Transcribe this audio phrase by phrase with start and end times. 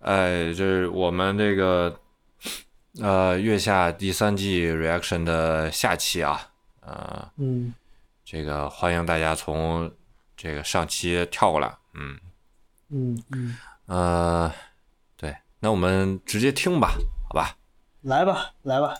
[0.00, 2.00] 呃，就是我们这个
[3.00, 6.50] 呃月下第三季 reaction 的下期啊，
[6.80, 7.74] 呃，嗯，
[8.24, 9.90] 这个欢迎大家从
[10.36, 12.18] 这个上期跳过来，嗯
[12.88, 14.52] 嗯嗯，呃，
[15.16, 16.94] 对，那我们直接听吧，
[17.28, 17.56] 好吧？
[18.02, 18.96] 来吧，来吧。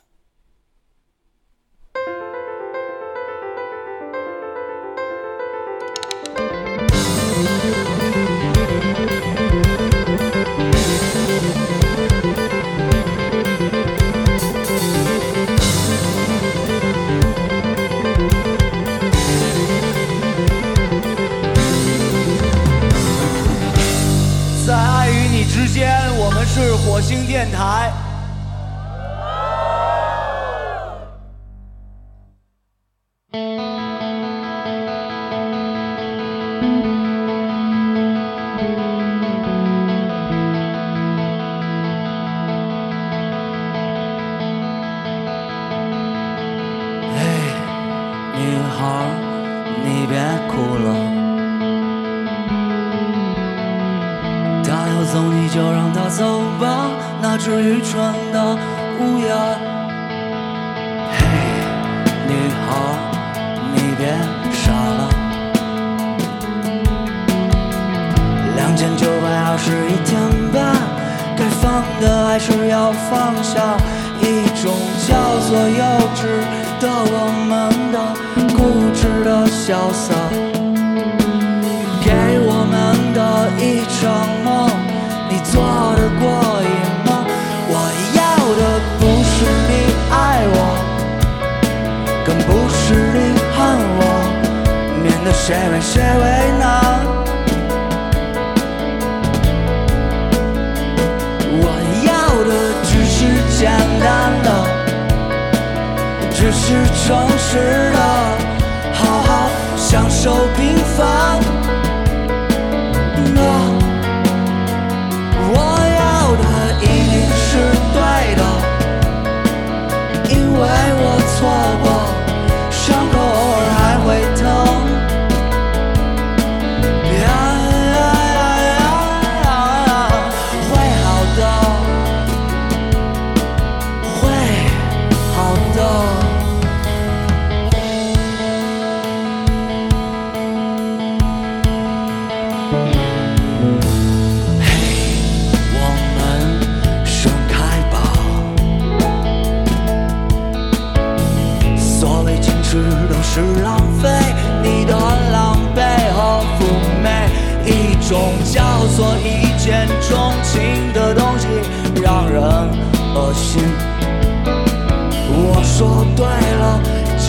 [27.51, 28.10] 台。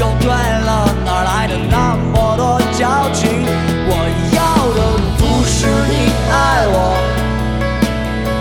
[0.02, 3.46] 就对了，哪来的那么多矫情？
[3.86, 3.94] 我
[4.34, 4.42] 要
[4.74, 5.94] 的不是你
[6.32, 6.98] 爱我，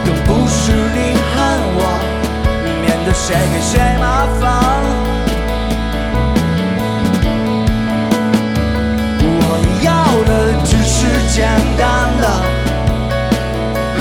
[0.07, 1.37] 更不是你恨
[1.77, 1.79] 我，
[2.81, 4.43] 免得谁给谁麻烦。
[9.21, 9.45] 我
[9.85, 9.87] 要
[10.25, 10.31] 的
[10.65, 10.97] 只是
[11.29, 11.37] 简
[11.77, 11.85] 单
[12.23, 12.25] 的，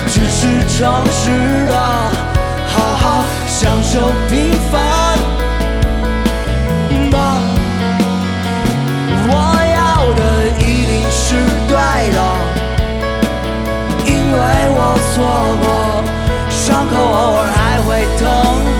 [0.07, 0.79] 只是诚
[1.11, 1.21] 实
[1.67, 1.75] 的，
[2.69, 3.99] 好好享受
[4.29, 4.79] 平凡
[15.19, 15.25] 错
[15.61, 16.03] 过，
[16.49, 18.78] 伤口偶尔还会疼。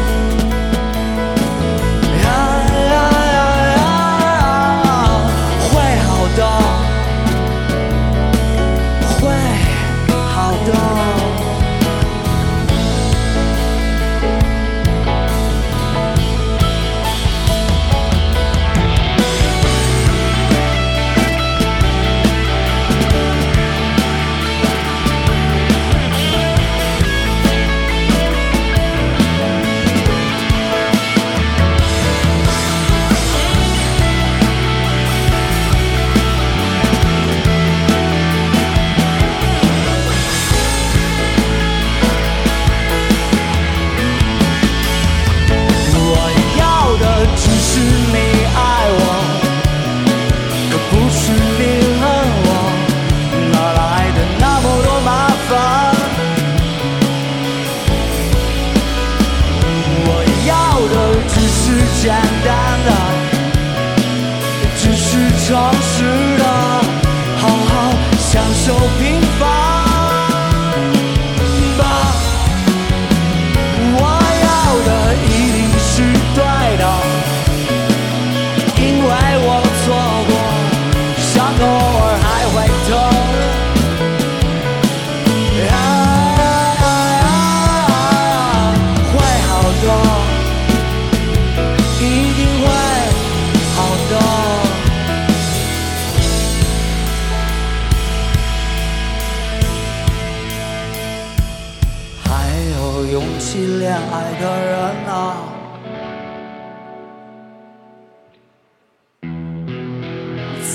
[103.00, 104.76] 有勇气恋爱的人
[105.08, 105.38] 啊。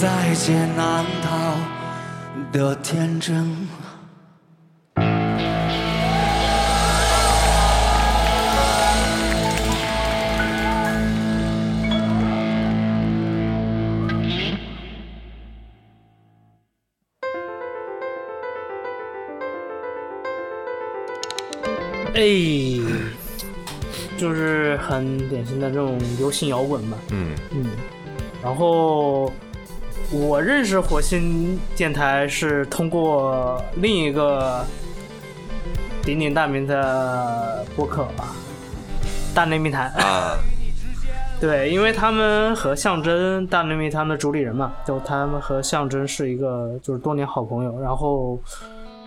[0.01, 1.55] 在劫难逃
[2.51, 3.84] 的天真。
[22.25, 22.81] 哎，
[24.17, 26.97] 就是很典型的这种流行摇滚吧。
[27.11, 27.67] 嗯嗯，
[28.43, 29.31] 然后
[30.11, 34.65] 我认识火星电台是通过另一个
[36.03, 38.35] 鼎鼎大名的播客吧，
[39.35, 39.91] 大内密谈。
[39.91, 40.39] 啊，
[41.39, 48.41] 对，因为他们和象征大内密他们的主理人嘛，就他们和象征是一个就是多年好朋友，然后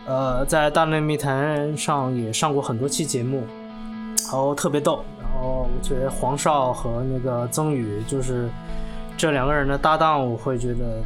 [0.07, 3.43] 呃在大内密谈上也上过很多期节目，
[4.23, 8.49] 然后特别逗，然后我觉得黄少和那个曾宇就是
[9.17, 11.03] 这两个人的搭档，我会觉得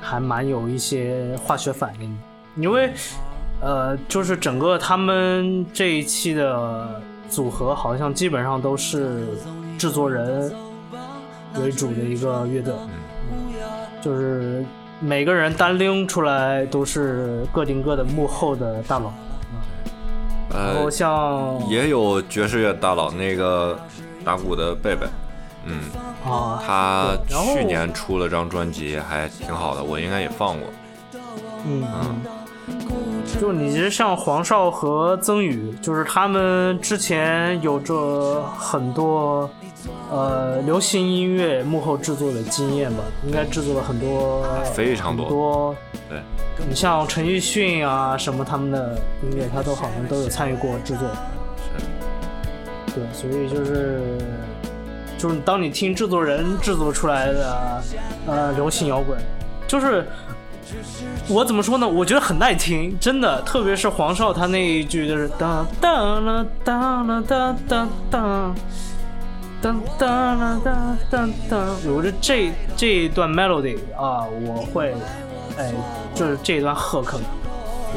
[0.00, 2.16] 还蛮有一些化学反应的，
[2.56, 2.92] 因为
[3.60, 9.26] 呃就是整个他们这一期的组合好像基本上都是
[9.78, 10.52] 制作人
[11.60, 12.74] 为主的一个乐队，
[14.02, 14.64] 就是
[15.00, 19.12] 每个人单拎出来都是各顶各的幕后的大佬。
[20.50, 23.78] 然后呃，像也有爵士乐大佬那个
[24.24, 25.06] 打鼓的贝贝，
[25.66, 25.80] 嗯，
[26.24, 30.68] 啊，他去年出了张专辑，还挺好的，我应该也放过。
[31.66, 32.22] 嗯，嗯，
[33.38, 39.48] 就你其实像黄少和曾宇，就是他们之前有着很多
[40.10, 44.42] 呃流行音乐幕后制作的经验吧，应该制作了很多
[44.74, 45.76] 非常多多。
[46.08, 46.18] 对，
[46.68, 51.08] 你像陈奕迅啊什么他们的音乐，他都好像都有参与过制作。
[51.76, 54.00] 是，对，所以就是
[55.18, 57.82] 就是当你听制作人制作出来的
[58.26, 59.18] 呃流行摇滚，
[59.66, 60.06] 就是
[61.28, 61.86] 我怎么说呢？
[61.86, 68.54] 我觉得很耐听，真的，特别是黄少他那一句就是当当啦当啦当当当。
[69.60, 71.60] 当当啦当当当，
[71.92, 74.94] 我觉得这这一段 melody 啊，我会，
[75.56, 75.72] 哎，
[76.14, 77.16] 就是这一段 hook，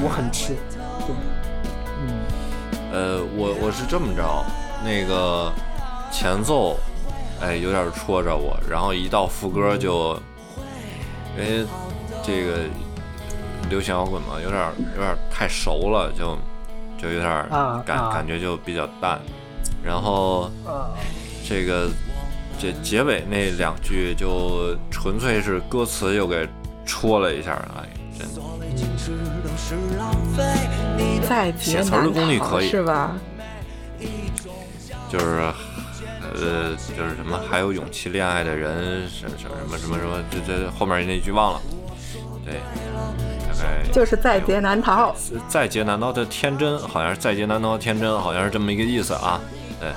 [0.02, 0.56] 我很吃，
[1.06, 1.16] 对，
[2.02, 2.18] 嗯，
[2.92, 4.44] 呃，我我是这么着，
[4.84, 5.52] 那个
[6.12, 6.76] 前奏，
[7.40, 10.20] 哎，有点戳着我，然后一到副歌就，
[11.38, 11.64] 因为
[12.24, 12.58] 这个
[13.70, 14.60] 流行摇滚嘛，有点
[14.96, 16.36] 有点太熟了，就
[16.98, 17.30] 就有点
[17.86, 18.12] 感、啊啊。
[18.12, 19.20] 感觉就比较淡，
[19.84, 20.90] 然后呃，
[21.48, 21.90] 这个
[22.60, 26.48] 这结尾那两句就纯粹是歌词又给
[26.86, 28.42] 戳了一下，哎，真的。
[31.28, 33.16] 在劫写词儿的难功力可以是吧？
[35.10, 35.26] 就是
[36.34, 41.62] 呃，就是什么还有勇气恋爱的人，什么什么什么什么什么，这这后面那句忘了。
[42.46, 42.56] 对，
[43.48, 45.16] 大概就是在劫难逃。
[45.48, 49.40] 在劫难逃的天真，好像是在劫难逃的天真，好像是这么一个意思啊。
[49.80, 49.90] 对，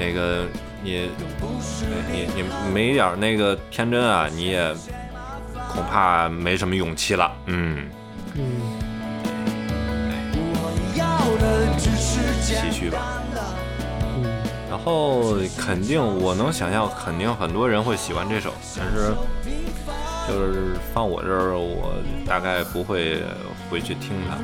[0.00, 0.46] 那个
[0.82, 1.10] 你
[2.10, 2.42] 你你
[2.72, 4.74] 没点那个天真啊，你也
[5.68, 7.30] 恐怕没什么勇气了。
[7.44, 7.86] 嗯，
[8.34, 8.42] 嗯，
[12.40, 13.22] 唏嘘吧。
[13.34, 14.24] 嗯，
[14.70, 19.12] 然后肯定我能想象，肯定很多人会喜欢这首，但是
[20.26, 21.92] 就是放我这儿，我
[22.26, 23.22] 大概不会
[23.68, 24.38] 回去听它。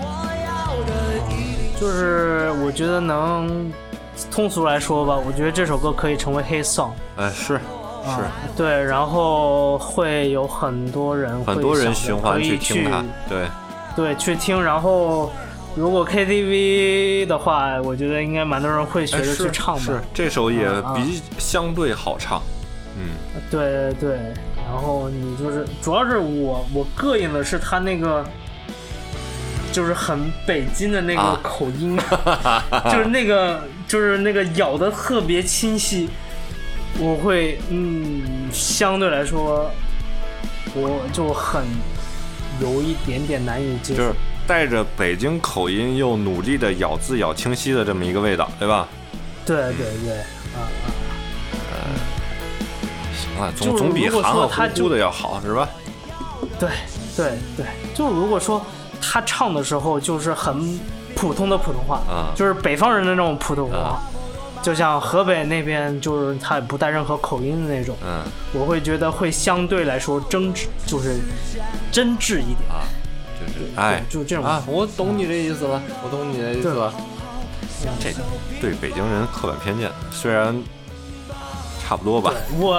[1.80, 3.70] 就是我觉得能
[4.30, 6.90] 通俗来说吧，我觉得这首歌可以成为 hit song。
[7.16, 7.61] 哎，是啊
[8.16, 8.23] 是，
[8.56, 13.46] 对，然后会有很多人会很多人循环去听它，对，
[13.94, 14.62] 对，去听。
[14.62, 15.32] 然后
[15.75, 19.82] 如果 KTV 的话，我觉得应该蛮多人会学着去唱吧。
[19.82, 22.40] 是这首也比相对好唱，
[22.96, 23.11] 嗯，
[23.50, 24.11] 对对对，
[24.66, 28.25] 然后你就是主要是我我膈应的是他那个。
[29.73, 31.99] 就是很北京的那个啊口音，
[32.90, 36.09] 就是那个就是那个咬的特别清晰，
[36.99, 39.71] 我会嗯相对来说
[40.75, 41.64] 我就很
[42.61, 44.02] 有一点点难以接受。
[44.02, 44.12] 就是
[44.47, 48.88] 带着北京口音又努力的咬字咬清晰的这么一个味道，对吧？
[49.45, 50.19] 对对对，
[50.55, 50.66] 啊
[51.71, 51.75] 啊，
[53.14, 55.69] 行了，总总比含含糊糊的要好，是吧？
[56.59, 56.69] 对
[57.16, 58.64] 对对，就如果说
[59.00, 60.78] 他唱的时候就是很
[61.16, 62.30] 普通的普通话，啊。
[62.37, 64.02] 就是北方人的那种普通话，啊。
[64.62, 68.23] 就像河北那边就是他也不带任何口音的那种，嗯。
[68.52, 71.18] 我会觉得会相对来说真挚，就是
[71.90, 72.68] 真挚一点。
[72.70, 72.87] 啊，
[73.40, 74.44] 就是哎，就这种。
[74.44, 76.92] 啊，我懂你的意思了，我懂你的意思了。
[78.00, 78.11] 这
[78.61, 80.61] 对北京人刻板偏见，虽然
[81.87, 82.33] 差不多吧。
[82.59, 82.76] 我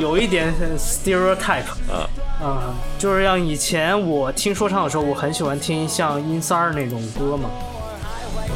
[0.00, 2.08] 有一点 stereotype，啊
[2.40, 7.50] 啊、就是像以前我听说唱的时候，我很喜欢听像音三儿那种歌嘛，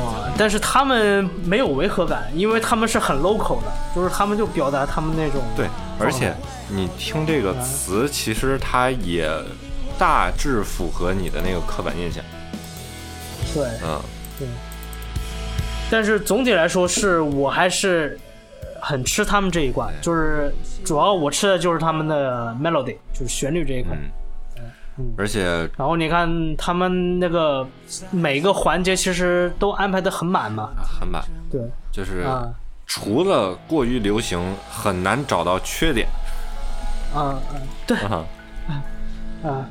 [0.03, 5.67] 哇，但是他们没有违和感，因为他们是很 local 的，就是他们就表达他们那种对，
[5.99, 6.35] 而且
[6.69, 9.31] 你听这个词，其实它也
[9.99, 12.25] 大致符合你的那个刻板印象。
[13.53, 14.01] 对，嗯，
[14.39, 14.49] 对。
[15.91, 18.19] 但是总体来说是我还是
[18.81, 20.53] 很吃他们这一挂，就是
[20.85, 23.97] 主要我吃的就是他们的 melody，就是旋律这一块。
[24.99, 25.45] 嗯，而且
[25.77, 27.67] 然后你看他们那个
[28.11, 31.61] 每个环节其实都安排的很满嘛，很满，对。
[31.93, 32.53] 就是啊。
[32.87, 36.09] 除了过于流行，很难找到缺点。
[37.15, 37.39] 啊啊
[37.87, 38.27] 对啊，
[39.45, 39.71] 啊，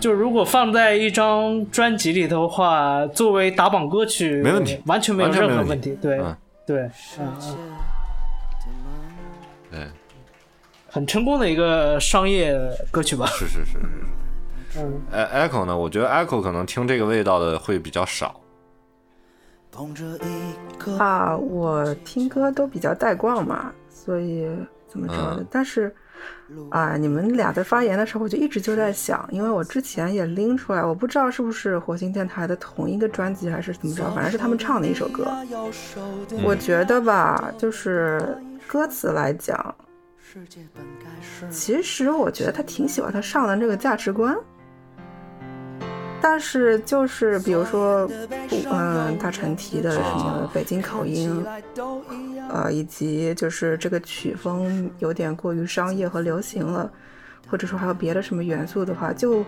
[0.00, 6.34] 就如果放在一张专辑里头的话，作为打榜歌曲，没问题完全没有任何问题，对嗯。
[6.66, 6.80] 对，
[7.18, 7.56] 嗯嗯，
[10.94, 12.56] 很成功的一个商业
[12.92, 13.78] 歌曲吧，是是是。
[14.78, 15.76] 嗯哎，Echo 呢？
[15.76, 18.40] 我觉得 Echo 可能听这个味道的会比较少。
[20.96, 24.48] 啊，我听歌都比较带逛嘛，所以
[24.86, 25.38] 怎么着的？
[25.38, 25.92] 嗯但是
[26.70, 35.26] 啊，你们俩在发言的时候，我就一直就在想，因为我之前也拎出来，我不知道是不是火星电台的同一个专辑还是怎么着，反正是他们唱的一首歌。
[36.44, 38.36] 我觉得吧，就是
[38.68, 39.74] 歌词来讲，
[41.50, 44.36] 其实我觉得他挺喜欢他上的这个价值观。
[46.20, 48.14] 但是就是比如说，不，
[48.72, 51.44] 嗯，大陈提的什么北京口音，
[52.48, 56.90] 呃，以及就是这个曲风有点过于商业和流行了，
[57.46, 59.44] 或者说还有别的什么元素的话，就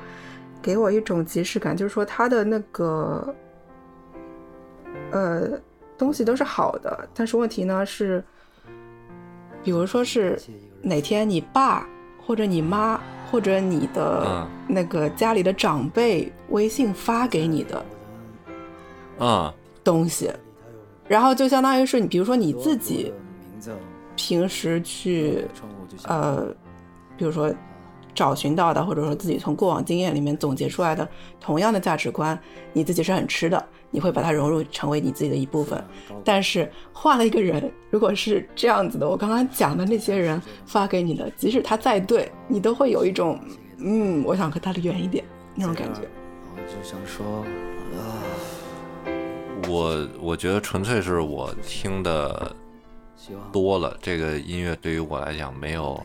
[0.61, 3.35] 给我一种即视感，就是说他的那个
[5.13, 5.49] 呃
[5.97, 8.23] 东西都是好的，但是问题呢是，
[9.65, 10.39] 比如说是
[10.83, 11.87] 哪天你爸
[12.25, 17.85] 或者你妈或者你的嗯那个家里的长辈微信发给你的
[19.19, 19.55] 啊。
[19.85, 20.29] 东西，
[21.07, 23.13] 然后就相当于是你，比如说你自己
[24.17, 25.47] 平时去
[26.09, 26.47] 呃，
[27.17, 27.55] 比如说
[28.13, 31.09] 找寻到的，或者说自己从过往经验里面总结出来的
[31.41, 32.37] 同样的价值观，
[32.73, 35.83] 你自己是很吃的，你会把它融入成为你自己的一部分。
[36.25, 43.41] 但是换了一个人，如果是这样子的，我刚刚讲的那些人发给你的，即使他再对，你都会有一种
[43.79, 45.25] 嗯，我想和他离远一点
[45.55, 46.01] 那种感觉。
[46.55, 47.45] 我就想说
[47.95, 48.23] 啊，
[49.69, 52.55] 我我觉得纯粹是我听的
[53.53, 56.03] 多了，这个音乐对于我来讲没有，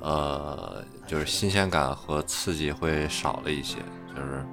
[0.00, 3.78] 呃，就是新鲜感和刺激会少了一些。
[4.14, 4.44] 就是，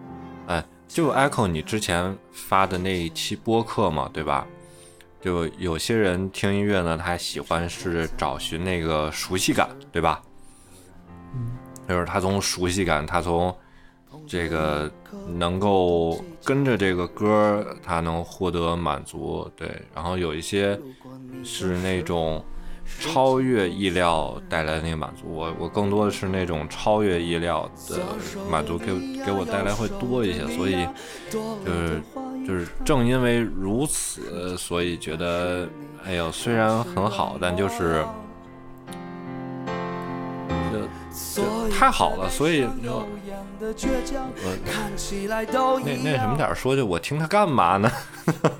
[0.89, 4.45] 就 Echo 你之前发的那一期播客嘛，对吧？
[5.21, 10.19] 就有些人听音乐呢，他喜欢是找寻那个熟悉感，对吧？
[11.87, 13.55] 就是他从熟悉感，他从
[14.25, 14.91] 这个
[15.27, 19.69] 能够跟着这个歌，他能获得满足，对。
[19.93, 20.77] 然后有一些
[21.43, 22.43] 是那种
[22.99, 27.99] 超越意料带来的那个满足，我我更多的是那种超越意料的
[28.49, 28.87] 满足给
[29.25, 30.87] 给我带来会多一些，所以
[31.29, 32.01] 就是
[32.47, 35.67] 就是正因为如此，所以觉得
[36.05, 38.05] 哎呦，虽然很好，但就是。
[40.71, 40.79] 就
[41.35, 43.03] 就太好了，所以就
[43.63, 44.55] 我
[45.83, 47.91] 那那什么点儿说，就我听他干嘛呢？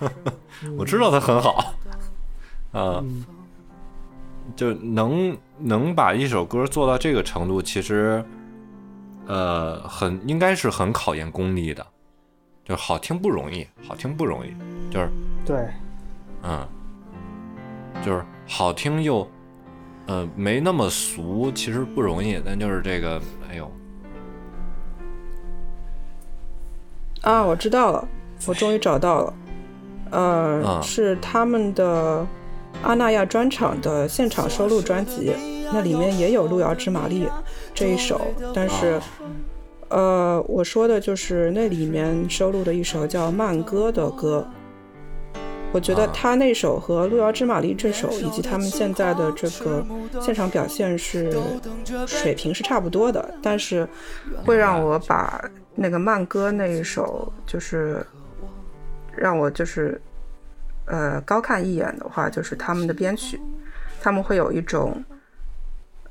[0.75, 1.73] 我知道他很好，
[2.71, 3.03] 啊，
[4.55, 8.23] 就能能把一首歌做到这个程度，其实
[9.27, 11.85] 呃很应该是很考验功力的，
[12.65, 14.49] 就是好听不容易，好听不容易，
[14.91, 15.09] 就是
[15.45, 15.67] 对，
[16.43, 16.67] 嗯，
[18.03, 19.27] 就是好听又
[20.07, 23.71] 呃没那么俗，其实不容易，但就是这个，哎呦，
[27.21, 28.07] 啊，我知道了，
[28.47, 29.33] 我终于找到了，
[30.11, 32.25] 呃，啊是他们的
[32.81, 35.33] 阿那亚专场的现场收录专辑，
[35.71, 37.25] 那里面也有《路遥知马力》
[37.73, 38.21] 这一首，
[38.53, 38.99] 但是，
[39.89, 44.47] 呃，我说的就是那里面收录的一首叫《慢歌》的歌。
[45.71, 49.85] 我觉得啊他那首和《路遥知马力》这首，以及他们现在的这个
[50.19, 51.31] 现场表现是
[52.07, 53.87] 水平是差不多的，但是
[54.43, 55.43] 会让我把
[55.75, 58.03] 那个慢歌那一首，就是
[59.15, 60.01] 让我就是
[60.89, 63.39] 呃高看一眼的话，就是他们的编曲，
[64.01, 65.03] 他们会有一种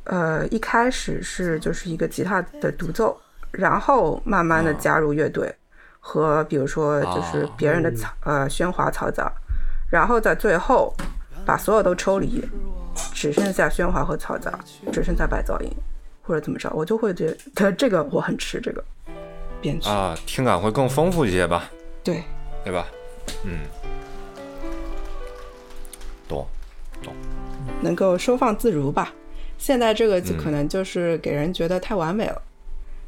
[0.05, 3.21] 呃一开始是就是一个吉他的独奏，
[3.51, 5.55] 然后慢慢的加入乐队
[6.01, 9.31] 和比如说就是别人的嘈呃喧哗嘈杂，
[9.91, 10.95] 然后在最后
[11.45, 12.43] 把所有都抽离，
[13.13, 14.59] 只剩下喧哗和嘈杂，
[14.93, 15.71] 只剩下白噪音，
[16.23, 18.83] 或者怎么着，我就会觉得 这个我很吃这个
[19.61, 21.69] 编曲，啊，听感会更丰富一些吧，
[22.05, 22.23] 对，
[22.65, 22.87] 对吧？
[23.45, 23.59] 嗯，
[26.29, 26.47] 懂。
[27.03, 27.15] 懂
[27.81, 29.13] 能够收放自如吧。
[29.57, 32.43] 现在这个就嗯可能就是给人觉得太完美了，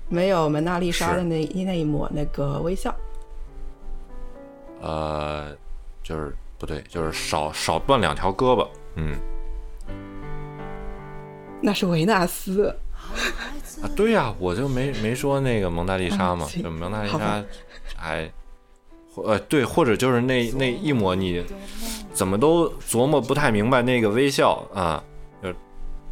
[0.09, 2.95] 没有蒙娜丽莎的那一那一抹那个微笑。
[4.81, 5.55] 呃，
[6.03, 8.67] 就是不对，就是少少断两条胳膊。
[8.97, 9.17] 嗯
[11.63, 12.75] 那是维纳斯，
[13.83, 17.45] 啊，对呀、我就没没说那个蒙娜丽莎嘛， 啊就蒙娜丽莎
[17.97, 18.31] 还，或
[19.17, 21.45] 呃对，或者就是那那一抹你
[22.13, 25.03] 怎么都琢磨不太明白那个微笑啊，
[25.43, 25.53] 就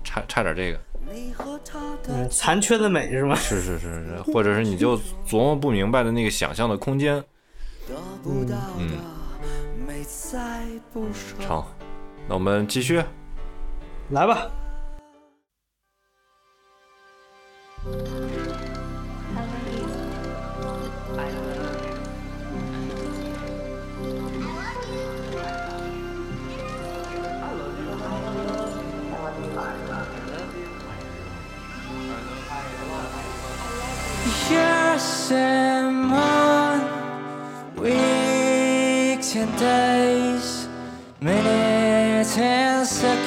[0.04, 0.80] 差差点这个，
[2.08, 3.34] 嗯，残缺的美是吗？
[3.34, 7.22] 是是是是，或者是你就琢磨不明白的那个想象的空间，
[8.78, 8.90] 嗯，
[11.40, 11.64] 成，
[12.28, 13.02] 那我们继续。
[14.10, 14.50] 来吧，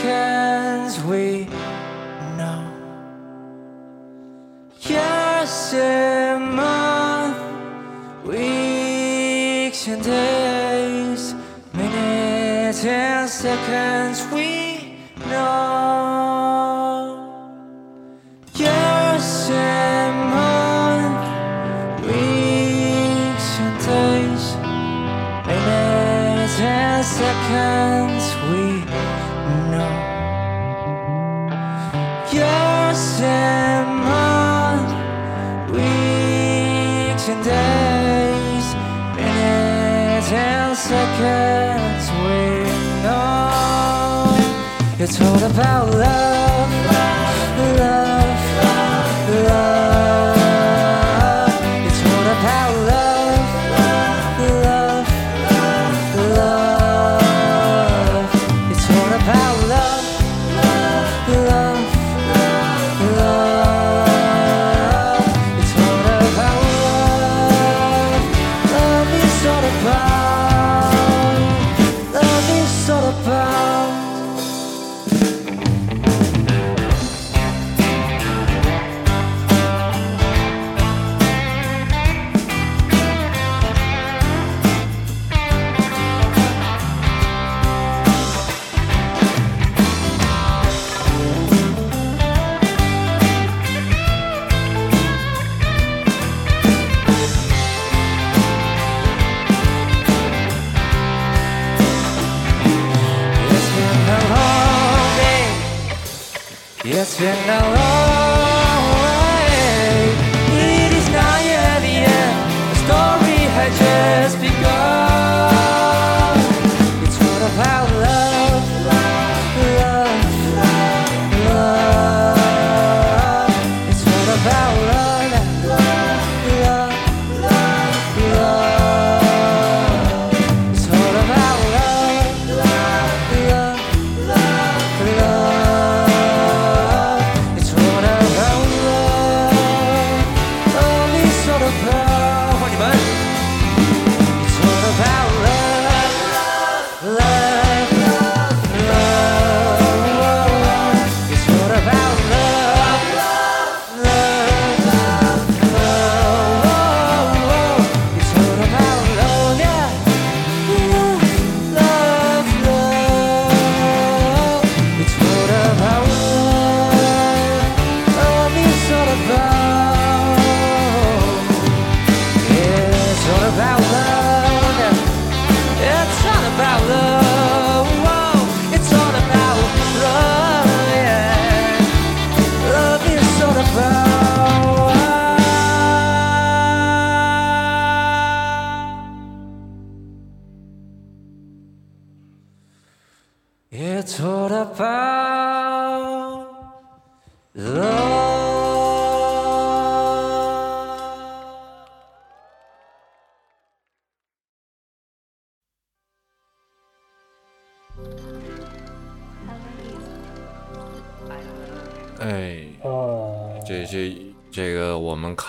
[0.01, 1.45] seconds we
[2.37, 2.61] know.
[4.81, 7.39] Years and months,
[8.25, 11.35] weeks and days,
[11.73, 14.30] minutes and seconds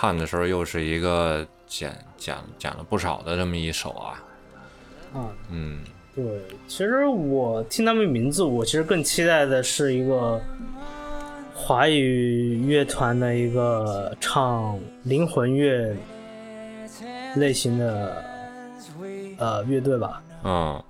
[0.03, 4.21] 看的时候又是一个减减减了不少的这么一首啊，
[5.13, 5.81] 啊，嗯。
[6.13, 6.25] 对，
[6.67, 10.41] 其实我听他们名字，我其实更期待的是一个
[11.55, 15.95] 华语乐团的一个唱灵魂乐
[17.37, 18.21] 类型的
[19.37, 20.21] 呃乐队吧。
[20.43, 20.83] 嗯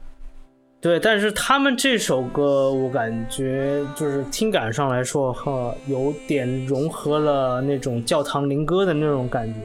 [0.84, 9.62] 对，但是他们这首歌，我感觉就是听感上来说，哈，有点融合了那种教堂灵歌的那种感觉。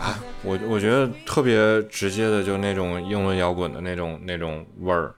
[0.00, 5.14] 啊，我我觉得特别直接的，就那种英伦摇滚的那种那种味儿，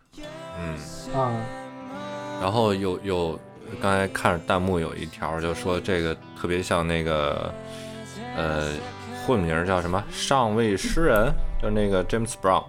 [0.61, 1.19] 嗯。
[1.19, 1.33] 啊，
[2.43, 3.41] 然后有有，
[3.81, 7.51] 刚才看着弹幕有一条就说这个特别像那个，
[8.37, 8.73] 呃，
[9.25, 12.65] 混名叫什么上位诗人，就是那个 James Brown，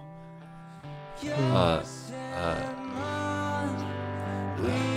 [1.54, 1.82] 呃
[2.36, 2.56] 呃，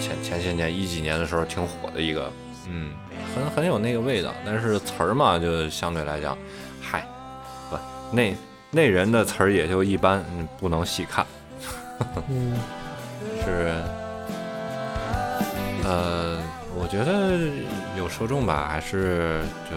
[0.01, 2.31] 前前些年一几年的时候挺火的一个，
[2.67, 2.93] 嗯，
[3.35, 6.37] 很很有那个味道，但是词儿嘛就相对来讲，
[6.81, 7.07] 嗨，
[7.69, 7.77] 不
[8.11, 8.35] 那
[8.71, 11.25] 那人的词儿也就一般，嗯，不能细看。
[12.27, 12.53] 嗯，
[13.43, 13.73] 是，
[15.83, 16.37] 呃，
[16.75, 17.37] 我觉得
[17.97, 19.75] 有受众吧，还是就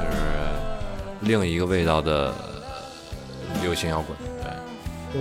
[0.00, 0.16] 就是
[1.20, 2.32] 另一个味道的
[3.62, 4.33] 流行摇滚，对，
[5.14, 5.20] 嗯，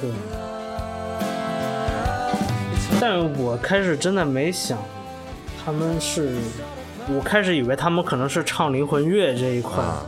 [0.00, 0.10] 对。
[2.98, 4.78] 但我开始真的没想，
[5.62, 6.34] 他们是，
[7.14, 10.02] 我开始以为他们可能是唱灵魂乐这一块，啊，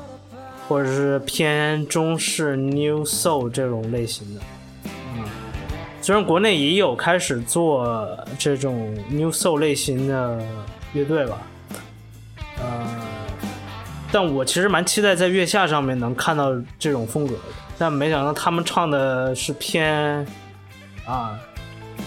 [0.67, 4.41] 或者是偏中式 New Soul 这种类型的。
[5.15, 5.25] 嗯，
[6.01, 10.41] 虽然国内也有开始做这种 New Soul 类型的
[10.95, 11.58] 乐队吧，呃，
[14.11, 17.41] 但我其实蛮期待在月下上面能看到这种风格的，
[17.77, 20.27] 但没想到他们唱的是偏
[21.05, 21.39] 啊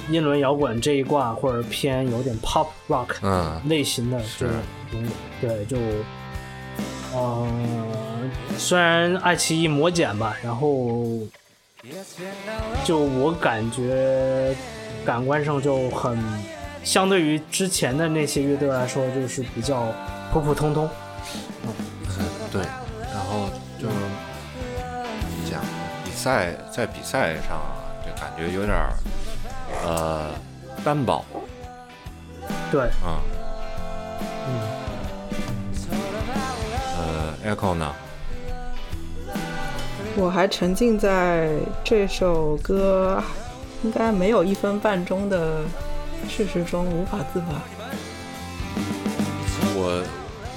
[0.10, 4.56] 英伦摇滚这一挂，或者偏有点 Pop Rock 嗯类型的这种
[4.92, 5.78] 东西，对，就，
[7.16, 11.06] 嗯、虽然爱奇艺魔剪吧，然后
[12.84, 14.56] 就我感觉
[15.06, 16.18] 感官上就很，
[16.84, 19.86] 相对于之前的那些乐队来说，就是比较
[20.34, 20.90] 普普通通。
[22.52, 22.62] 对，
[23.14, 23.88] 然后就
[25.50, 25.62] 讲，
[26.04, 28.94] 比赛在比赛上啊就感觉有点儿
[29.86, 30.32] 呃
[30.84, 31.24] 单薄，
[32.72, 33.20] 对，嗯，
[34.48, 34.52] 嗯，
[36.98, 37.94] 呃，Echo 呢？
[40.18, 41.50] 我还沉浸在
[41.86, 43.24] 这首歌
[43.84, 45.62] 应该没有一分半钟的
[46.28, 47.48] 事实中无法自拔。
[49.74, 50.04] 我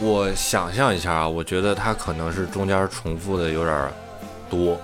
[0.05, 3.91] 我想象一下啊，我觉得它可能是中间重复的有点儿
[4.51, 4.79] 多，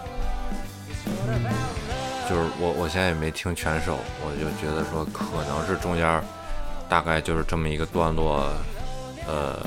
[2.26, 6.22] 就是我我现在也没听全首，我就觉得说可能是中间
[6.88, 8.50] 大概就是这么一个段落，
[9.28, 9.58] 呃，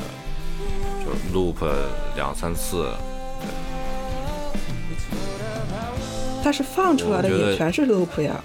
[1.06, 1.72] 就是 loop
[2.16, 2.90] 两三次，
[6.44, 8.44] 但是放出来的也全是 loop 呀，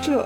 [0.00, 0.24] 这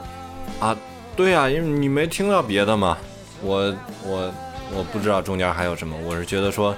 [0.61, 0.77] 啊，
[1.17, 2.99] 对呀、因为你没听到别的嘛，
[3.41, 4.33] 我我
[4.75, 6.75] 我不知道中间还有什么，我是觉得说，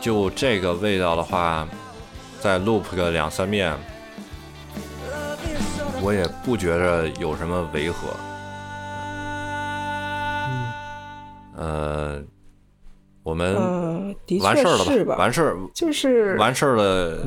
[0.00, 1.66] 就这个味道的话，
[2.40, 3.74] 再 loop 个两三遍，
[6.02, 8.08] 我也不觉着有什么违和。
[11.56, 12.22] 呃，
[13.22, 13.54] 我们
[14.40, 15.16] 完事儿了是吧？
[15.16, 17.18] 完事儿就是完事儿了，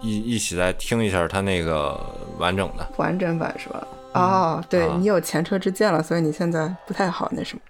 [0.00, 1.98] 一一起再听一下他那个
[2.38, 2.88] 完整的。
[2.96, 3.86] 完整版是吧？
[4.14, 7.62] 哦，对啊你有前车之鉴了，所以你现在不太好那什么。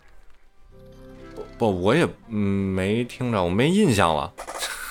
[1.70, 4.33] 不，我也嗯没听着，我没印象了。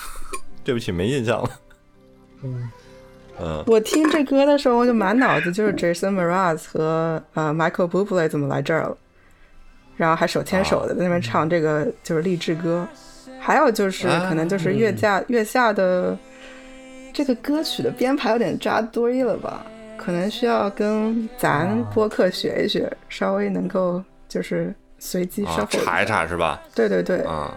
[0.64, 1.50] 对不起，没印象了。
[2.42, 2.70] 嗯。
[3.38, 3.62] 嗯。
[3.66, 8.96] 我听这歌的时候，我就满脑子就是 Jason Mraz 和呃 Michael Bublé 怎么来这儿了，
[9.98, 12.86] 然后还手牵手的在那边唱这个就是励志歌，
[13.38, 16.16] 还有就是啊可能就是月下月下的
[17.12, 19.66] 这个歌曲的编排有点扎堆了吧，
[19.98, 26.62] 可能需要跟咱播客学一学，稍微能够就是随机啊，shuffle 查一查是吧？
[26.76, 27.50] 对对对，嗯，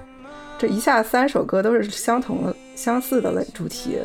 [0.57, 3.99] 这一下三首歌都是相同的、相似的类主题，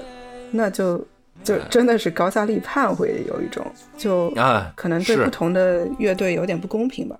[0.51, 1.03] 那就
[1.43, 7.17] 就真的是高下立判，会有一种就啊，可能对不同的乐队有点不公平吧。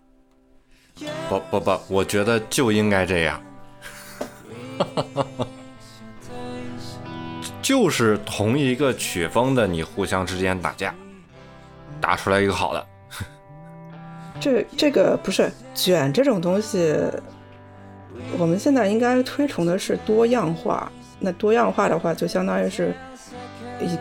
[1.31, 3.43] 不不不，我觉得就应该这样。
[7.63, 10.95] 就是同一个曲风的，你互相之间打架，
[11.99, 12.87] 打出来一个好的。
[14.39, 15.51] 这这个不是
[15.83, 16.95] 卷这种东西，
[18.39, 20.91] 我们现在应该推崇的是多样化。
[21.19, 22.95] 那多样化的话，就相当于是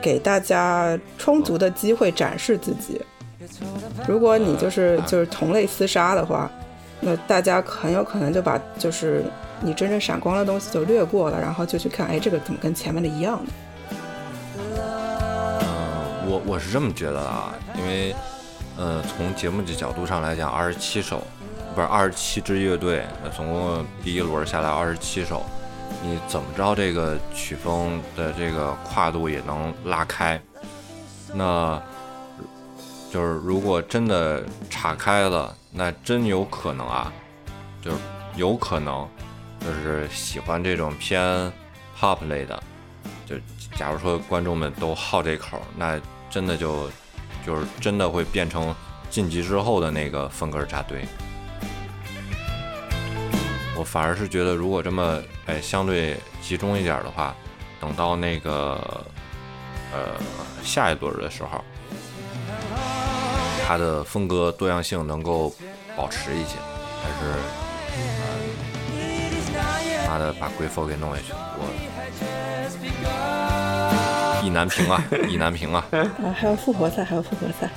[0.01, 3.01] 给大家充足的机会展示自己。
[4.07, 6.49] 如果你就是就是同类厮杀的话，
[7.01, 9.23] 那大家很有可能就把就是
[9.61, 13.51] 你真正闪光的东西就略过了，然后就去看，哎，这个怎么跟前面的一样的？
[14.57, 15.65] 嗯，
[16.25, 18.15] 我我是这么觉得的啊，因为
[18.77, 21.21] 呃，从节目的角度上来讲，二十七首
[21.75, 23.05] 不是二十七支乐队，
[23.36, 25.45] 总共第一轮下来二十七首，
[26.03, 30.39] 你怎么着这个曲风的这个跨度也能拉开？
[31.34, 31.82] 那
[33.12, 37.13] 就是如果真的岔开了，那真有可能啊，
[37.82, 37.97] 就是
[38.36, 39.08] 有可能
[39.62, 41.21] 就是喜欢这种偏
[41.97, 42.62] pop 类的，
[43.25, 43.36] 就
[43.77, 46.89] 假如说观众们都好这口，那真的就
[47.45, 48.75] 就是真的会变成
[49.10, 51.08] 晋级之后的那个风格扎堆。
[53.79, 57.33] 我反而是觉得，如果这么哎相对集中一点的话，
[57.79, 59.05] 等到那个
[59.93, 60.19] 呃
[60.61, 61.63] 下一轮的时候，
[63.65, 65.53] 它的风格多样性能够
[65.95, 66.57] 保持一些。
[67.01, 67.15] 还是，
[70.09, 71.63] 妈的把鬼否给弄下去，我
[74.43, 75.85] 意难平啊，意难平啊！
[75.95, 77.69] 啊，还有复活赛，还有复活赛。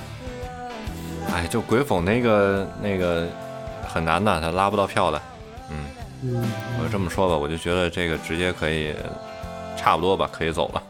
[1.33, 3.25] 哎，就鬼否那个那个
[3.87, 5.21] 很难的，他拉不到票的。
[6.25, 8.95] 我就这么说吧，我就觉得这个直接可以
[9.75, 10.83] 差不多吧，可以走了。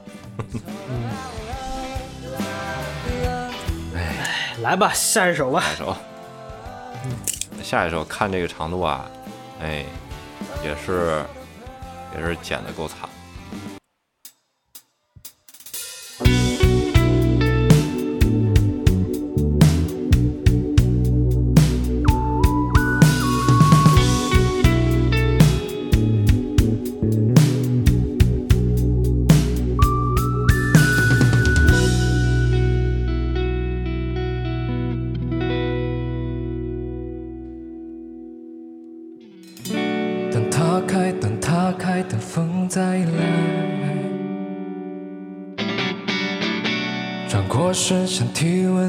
[4.62, 5.62] 来吧，下一首吧。
[5.62, 5.96] 下一首，
[7.63, 9.06] 下一首看这个长度啊，
[9.60, 9.84] 哎，
[10.63, 11.24] 也是
[12.15, 13.10] 也是剪的够惨。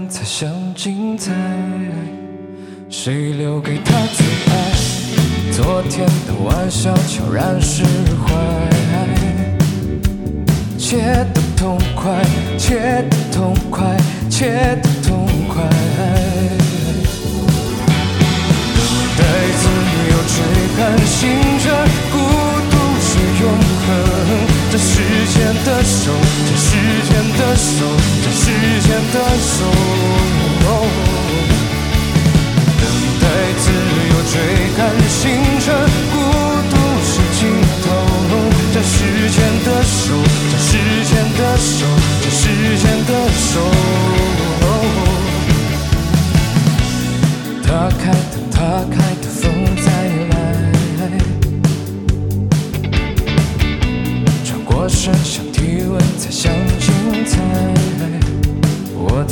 [0.09, 1.33] 才想精彩。
[2.89, 4.55] 谁留给他最爱？
[5.53, 7.83] 昨天的玩笑悄然释
[8.25, 8.35] 怀。
[10.79, 10.99] 切
[11.33, 12.23] 得痛快，
[12.59, 13.97] 切得痛快，
[14.29, 15.63] 切得痛快。
[18.75, 18.79] 等
[19.17, 19.23] 待
[19.61, 19.63] 自
[20.11, 20.37] 由，追
[20.77, 21.21] 赶行
[21.65, 21.67] 着，
[22.13, 22.15] 孤
[22.71, 23.09] 独是
[23.43, 23.74] 永恒。
[24.75, 26.11] 这时间的手，
[26.49, 26.75] 这时
[27.07, 27.87] 间的手，
[28.25, 29.71] 这时间的手。
[32.81, 32.83] 等
[33.21, 33.25] 待
[33.57, 33.71] 自
[34.11, 34.35] 由，追
[34.77, 35.73] 赶星辰，
[36.11, 36.15] 孤
[36.71, 37.41] 独是尽
[37.85, 37.87] 头。
[38.73, 40.13] 这时间的手，
[40.51, 40.67] 这时
[41.05, 41.87] 间的手，
[42.21, 42.43] 这时
[42.77, 44.04] 间的手。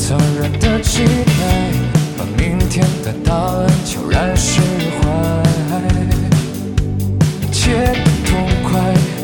[0.03, 1.41] 残忍的期待，
[2.19, 4.61] 把明天的答案悄然释
[4.99, 5.01] 怀。
[7.53, 8.31] 切得痛
[8.65, 8.73] 快，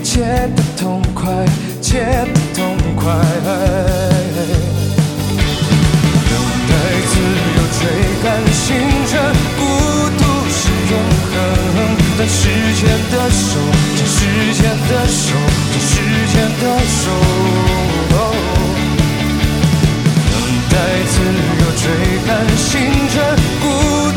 [0.05, 0.23] 切
[0.55, 1.45] 得痛快，
[1.83, 1.99] 切
[2.33, 3.13] 得痛快。
[6.29, 6.33] 等
[6.69, 6.73] 待
[7.11, 7.13] 自
[7.57, 7.81] 由，追
[8.23, 8.65] 赶星
[9.09, 9.19] 辰，
[9.59, 9.61] 孤
[10.17, 10.61] 独是
[10.93, 10.95] 永
[11.33, 11.35] 恒。
[12.17, 12.41] 等时
[12.79, 13.59] 间的手，
[13.97, 14.17] 这时
[14.55, 15.35] 间的手，
[15.73, 15.91] 这时
[16.33, 17.05] 间的手。
[21.19, 21.85] 自由，追
[22.27, 22.79] 赶行
[23.09, 23.17] 着，
[23.61, 23.67] 孤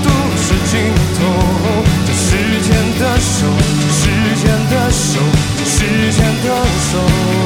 [0.03, 0.71] 独是尽
[1.17, 1.19] 头。
[2.05, 2.27] 这时
[2.61, 3.47] 间的手，
[3.81, 4.01] 这时
[4.39, 5.19] 间的手，
[5.57, 5.77] 这时
[6.11, 6.47] 间的
[6.91, 7.40] 手。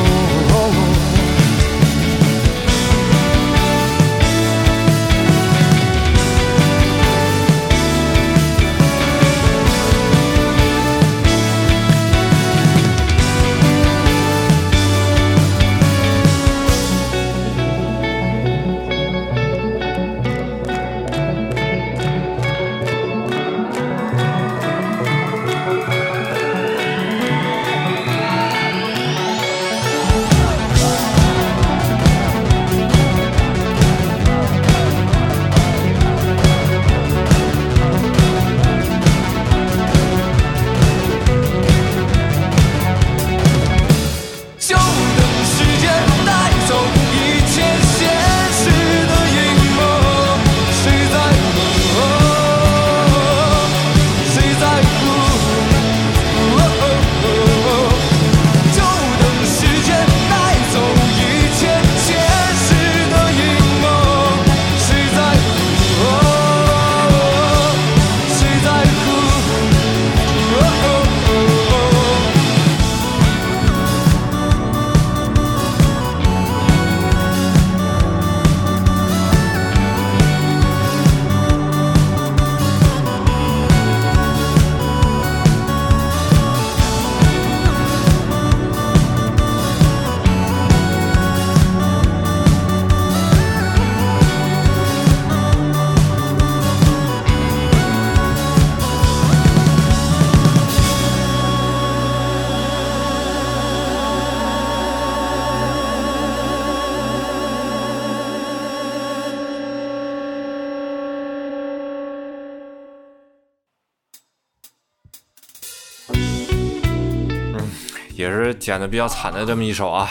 [118.66, 120.10] 剪的比较惨的这么一首啊。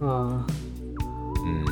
[0.00, 0.42] 嗯，
[1.44, 1.66] 嗯，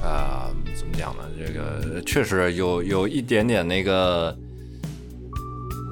[0.00, 1.24] 啊、怎么讲呢？
[1.36, 4.38] 这个确实有有一点点那个，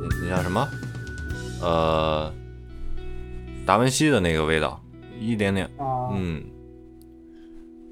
[0.00, 0.68] 那那叫什么？
[1.60, 2.32] 呃，
[3.66, 4.80] 达文西的那个味道，
[5.18, 5.66] 一点点。
[5.76, 6.40] 啊，嗯，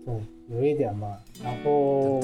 [0.05, 0.15] 对，
[0.49, 1.09] 有一点吧。
[1.43, 2.21] 然后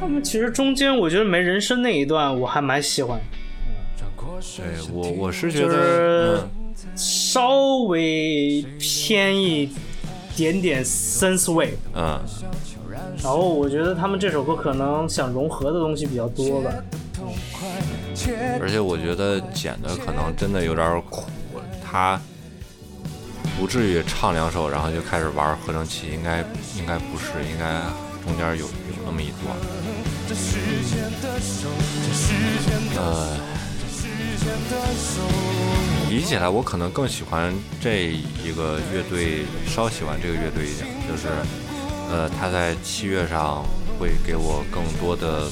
[0.00, 3.20] 他们其实中间我觉得没人声那一段我还蛮喜欢，
[4.56, 9.72] 对我我是觉就得，是嗯稍微偏一
[10.36, 11.76] 点点 sense wave。
[11.94, 12.20] 嗯，
[13.22, 16.72] 然后我觉得他们这首歌可能想融合的东西比较多吧。
[18.60, 21.24] 而且我觉得剪的可能真的有点苦，
[21.84, 22.20] 他
[23.58, 26.40] 不至于唱两首然后就开始玩合成器，应该
[26.78, 27.80] 应该不是，应该
[28.24, 29.56] 中间有有那么一段。
[32.96, 33.36] 呃，
[36.08, 41.28] 比起来，我可能更喜欢这一个乐队，稍喜欢这个乐队一点，就是
[42.10, 43.64] 呃，他在器乐上
[43.98, 45.48] 会给我更多的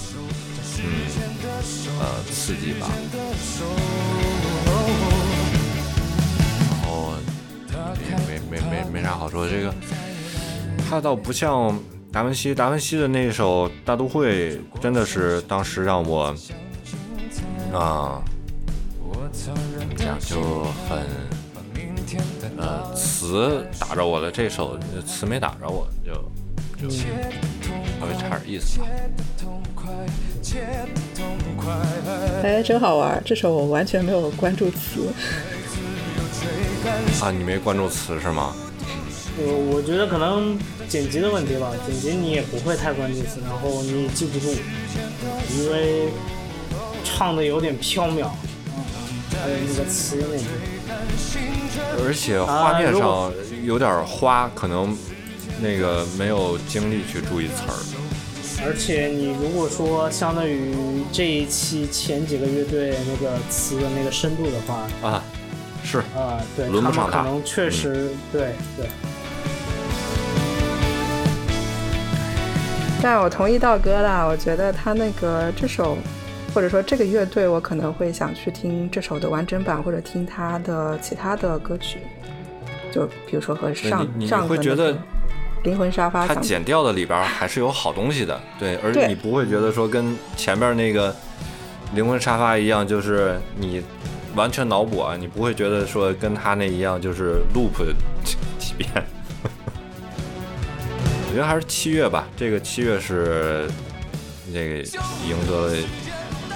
[0.79, 0.85] 嗯
[1.99, 2.89] 呃刺激吧。
[6.71, 7.13] 然后
[8.29, 9.75] 没没没没没啥好说，这个
[10.89, 11.77] 他倒不像
[12.13, 16.35] 达文西，达文西的那首《大都会》真的是当时让我
[17.73, 18.23] 啊、
[19.33, 19.59] 怎么
[19.97, 21.07] 讲就很
[22.59, 26.13] 呃词打着我的，这首词没打着我，就
[26.81, 27.07] 就稍
[28.07, 28.87] 微差点意思吧。
[32.43, 33.23] 哎，真好玩！
[33.25, 35.09] 这首我完全没有关注词。
[37.23, 38.55] 啊，你没关注词是吗？
[39.39, 44.55] 我我觉得可能剪辑的问题吧，剪辑你也不会太关注词，然后你也记不住，
[45.57, 46.11] 因为
[47.03, 48.29] 唱的有点飘渺，
[49.43, 50.47] 嗯还有那个词那种。
[52.05, 53.33] 而且画面上
[53.65, 54.97] 有点花，可能
[55.61, 57.75] 那个没有精力去注意词儿。
[58.65, 60.73] 而且你如果说相对于
[61.13, 65.23] 这一期前几个乐队那个词的那个深度的话，啊，
[65.83, 68.87] 是，啊、对，他们轮不上他可能确实、对对，
[73.03, 75.99] 但我同意道哥的，我觉得他那个这首，
[76.55, 81.99] 或者说这个乐队，我可能会想去听这首的完整版，或者听他的其他的歌曲，
[82.93, 84.95] 就比如说和上上会觉得
[85.65, 91.15] 灵魂沙发它剪掉的里边还是有好东西的，对，而你不会觉得说跟前面那个
[91.95, 93.83] 灵魂沙发一样，就是你
[94.35, 97.95] 完全脑补啊，你不会觉得说跟他那一样就是 loop
[98.25, 98.89] 几几遍。
[101.31, 103.67] 我觉得还是七月吧，这个七月是
[104.53, 104.83] 那个
[105.27, 105.77] 赢得了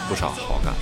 [0.08, 0.74] 不少好感。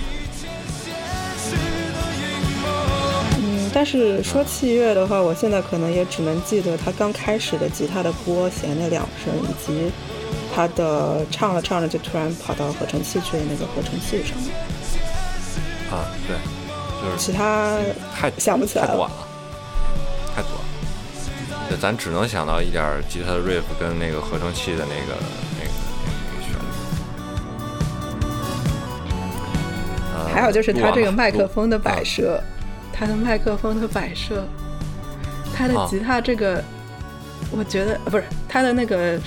[3.36, 9.92] 嗯，但是说器乐的话，我现在可能也只能记得他刚开始的吉他的拨弦那两声，以及
[10.54, 14.50] 他的唱着唱着就突然跑到合成器去的那个合成器上面，
[15.90, 16.36] 啊，对，
[17.02, 17.76] 就是其他
[18.14, 19.16] 太想不起来了太短了，
[20.34, 20.58] 太短了。
[21.68, 25.18] 对，咱只能想到一点吉他的 riff 跟那个合成器的那个
[30.34, 32.42] 还有就是他这个麦克风的摆设，
[32.92, 34.44] 他的麦克风的摆设，
[35.54, 36.62] 他的啊吉他这个，
[37.50, 39.18] 我觉得呃不是他的那个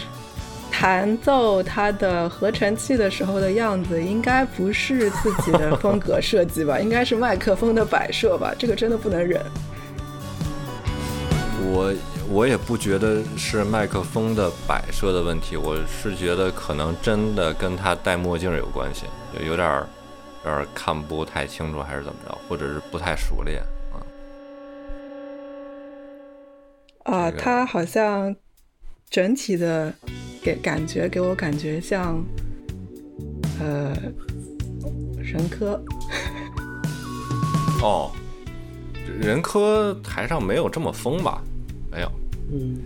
[0.70, 6.78] 弹奏他的合成器的时候的样子，应该不是自己的风格设计吧？
[6.80, 8.54] 应该是麦克风的摆设吧？
[8.60, 9.42] 这个真的不能忍。
[11.70, 11.94] 我
[12.30, 19.97] 我也不觉得是麦克风的摆设的问题，我是觉得可能真的跟他戴墨镜有关系，就有点儿有
[20.48, 24.00] 点看不太清楚，还是怎么着，或者是不太熟练啊。
[27.04, 28.36] 啊，这个他好像
[29.10, 29.94] 整体的
[30.42, 32.24] 给感觉给我感觉像，
[33.60, 33.94] 呃，
[35.18, 35.82] 任科。
[37.82, 38.12] 哦，
[39.20, 41.42] 人科台上没有这么疯吧？
[41.92, 42.12] 没有。
[42.52, 42.80] 嗯，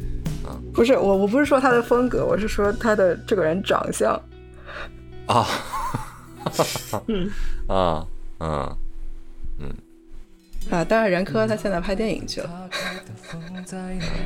[0.74, 4.14] 不是我，我不是说他的风格，我是说他的这个人长相。
[5.28, 5.48] 啊，
[7.68, 8.08] 啊，
[8.40, 8.78] 嗯，
[9.60, 9.74] 嗯
[10.70, 12.70] 啊，当然，任科他现在拍电影去了，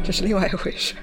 [0.03, 0.93] 这是另外一回事。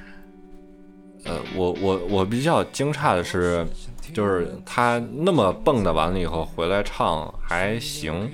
[1.24, 3.64] 呃，我我我比较惊诧的是，
[4.12, 8.28] 就是他那么蹦跶完了以后回来唱还行，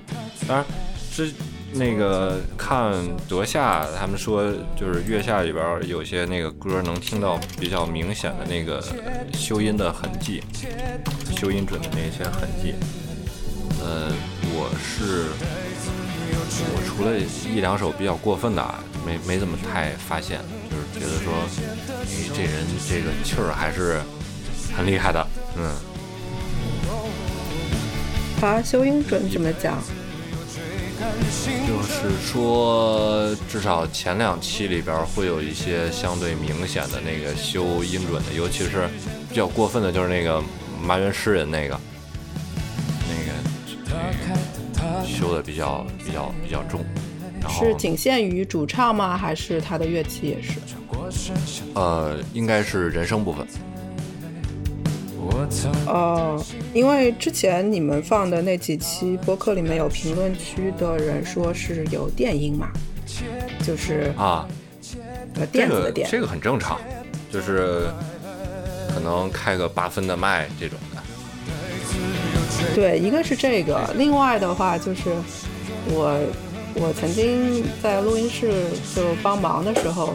[0.46, 0.66] 当然
[1.10, 1.32] 之
[1.78, 2.92] 那个看
[3.28, 8.82] 德夏他们说，就是月下里边有些那个歌能听到比较明显的那个
[9.32, 10.42] 修音的痕迹，
[11.36, 12.74] 修音准的那些痕迹。
[13.80, 14.12] 呃，
[14.52, 15.28] 我是
[16.60, 17.16] 我除了
[17.48, 21.32] 一两首比较过分的，啊，没没怎么太发现，就是觉得说，
[22.02, 24.00] 哎，这人这个气儿还是
[24.76, 25.26] 很厉害的，
[25.56, 25.70] 嗯。
[28.42, 29.78] 啊，修音准怎么讲？
[31.66, 38.88] 就是说，至少前两期里边会有一些相对明显的那个修音准的，尤其是
[39.28, 40.42] 比较过分的，就是那个
[40.82, 41.80] 麻原诗人那个，
[43.08, 43.32] 那个
[44.74, 46.84] 那个修的比较比较比较重。
[47.48, 49.16] 是仅限于主唱吗？
[49.16, 50.54] 还是他的乐器也是？
[51.74, 53.46] 呃，应该是人声部分。
[55.86, 56.42] 哦，
[56.72, 62.68] 因为之前你们放的那几期播客里面有评论区的人说是有电音嘛，
[63.64, 64.46] 就是啊，
[65.34, 66.78] 呃，电子的电，这个很正常，
[67.32, 67.86] 就是
[68.92, 71.02] 可能开个八分的麦这种的。
[72.74, 75.10] 对，一个是这个，另外的话就是
[75.86, 76.18] 我
[76.74, 78.52] 我曾经在录音室
[78.94, 80.14] 就帮忙的时候。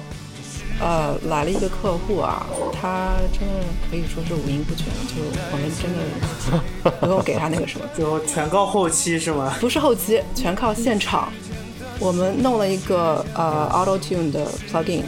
[0.83, 3.53] 呃，来了一个客户啊，他真的
[3.89, 9.55] 可以说是五音不全，就我们真的 不用给他那个什么，就全靠后期是吗？
[9.61, 11.31] 不是后期，全靠现场。
[11.99, 15.03] 我们弄了一个呃 Auto Tune 的 plugin，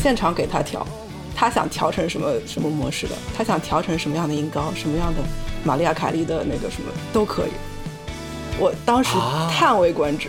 [0.00, 0.86] 现场给他调，
[1.34, 5.20] 他想调成什么什么模式的，他想调成什么样的音高，什么样的
[5.64, 7.50] 玛利亚凯莉的那个什么都可以。
[8.60, 9.10] 我当时
[9.50, 10.28] 叹为观止。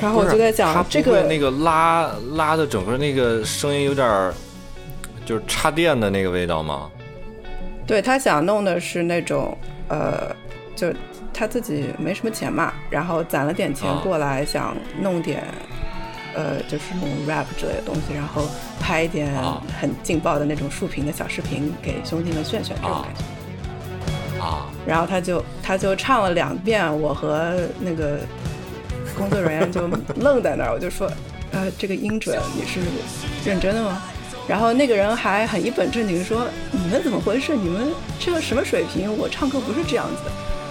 [0.00, 4.34] 然后我就在讲这个那个拉拉的整个那个声音有点儿
[5.24, 6.90] 就是插电的那个味道吗？
[7.86, 9.56] 对他想弄的是那种
[9.88, 10.34] 呃，
[10.76, 10.92] 就
[11.32, 15.44] 他自己没什么钱嘛，然后攒了点钱过来想弄点
[16.34, 18.48] 呃，就是那种 rap 之类的东西，然后
[18.80, 19.34] 拍一点
[19.80, 24.70] 很劲爆的那种竖屏的小视频给兄弟们炫炫这种感觉啊。
[24.86, 28.20] 然后他就他就唱了两遍，我和那个。
[29.20, 29.82] 工作人员就
[30.16, 31.06] 愣在那儿，我就说，
[31.52, 32.80] 呃，这个音准你是
[33.44, 34.02] 认真的吗？
[34.48, 37.54] 然后那个人还很一本正经说，你们怎么回事？
[37.54, 39.14] 你们这个什么水平？
[39.18, 40.30] 我唱歌不是这样子的。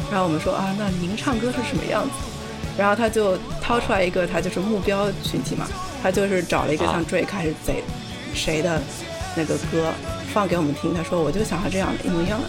[0.10, 2.10] 然后我们说啊，那您唱歌是什么样子？
[2.76, 5.68] 然后他就掏出来一个，他就是目标群体嘛，
[6.02, 7.84] 他就是找了一个像 Drake 还是谁
[8.34, 8.82] 谁的
[9.36, 9.94] 那个歌
[10.34, 10.92] 放给我们听。
[10.96, 12.48] 他说我就想要这样的，一模一样的。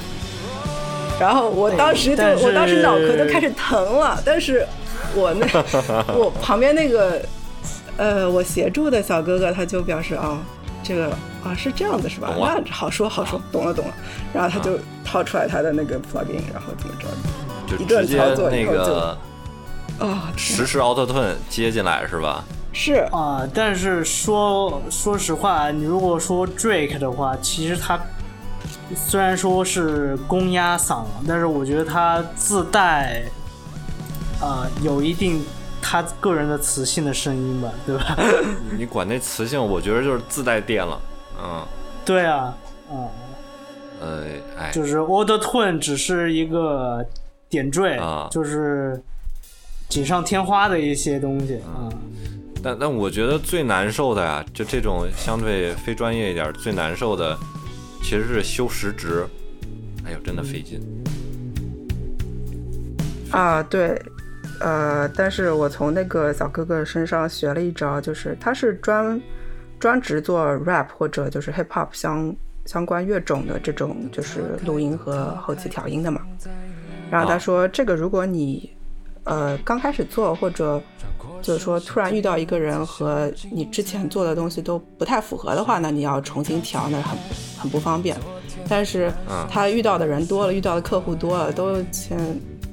[1.21, 4.67] 然后我当时就我当时脑壳都开始疼了，但是。
[5.15, 5.47] 我那
[6.15, 7.21] 我旁边那个
[7.97, 10.39] 呃，我协助的小哥哥他就表示啊，
[10.83, 11.11] 这个
[11.45, 12.33] 啊是这样的，是吧？
[12.39, 13.95] 那好说好说，懂了懂了。
[14.33, 17.07] 然后他就掏出来他的那个 plugin，然后怎么着，
[17.77, 19.19] 就一顿操作那个
[19.99, 22.45] 啊，实时 auto tune 接进来是吧？
[22.73, 28.01] 是啊，但是说说实话，你如果说 Drake 的话，其实他
[28.95, 33.25] 虽然说是公鸭嗓，但是我觉得他自带。
[34.41, 35.45] 啊，有一定
[35.83, 38.17] 他个人的磁性的声音吧，对吧？
[38.77, 41.01] 你管那磁性，我觉得就是自带电了，
[41.43, 41.67] 嗯。
[42.05, 42.57] 对啊，
[42.91, 43.09] 嗯。
[44.01, 44.25] 呃，
[44.59, 44.71] 哎。
[44.73, 47.05] 就是 Auto Tune 只是一个
[47.49, 49.01] 点缀，就是
[49.89, 51.93] 锦上添花的一些东西啊。
[52.63, 57.37] 但但我觉得最难受的呀，就这种相对非专业一点，最难受的
[58.03, 59.27] 其实是修时值，
[60.05, 60.81] 哎呦，真的费劲。
[63.31, 64.01] 啊，对。
[64.61, 69.19] 呃，但是我从那个小哥哥身上学了一招，就是他是专
[69.79, 72.37] 专职做 rap 或者就是 hip hop 相
[72.67, 76.21] 相关乐种的这种就是录音和后期调音的嘛。
[77.11, 78.71] 然后他说，这个如果你
[79.25, 80.79] 呃刚开始做，或者
[81.41, 87.19] 就是说突然遇到一个人和你之前做的东西都不太符合的话，那你要重新调，那很
[87.59, 88.15] 很不方便。
[88.69, 89.11] 但是
[89.49, 92.19] 他遇到的人多了，遇到的客户多了，都先。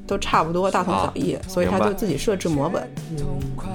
[0.08, 2.90] 都差不多，大同小异，所以他就自己设置模本，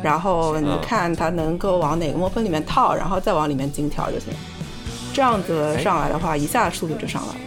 [0.02, 4.32] 然后你看他能够往哪个模本里面套，然后再往里面精调就行。
[5.12, 7.40] 这样子上来的话，一下速度就上来了。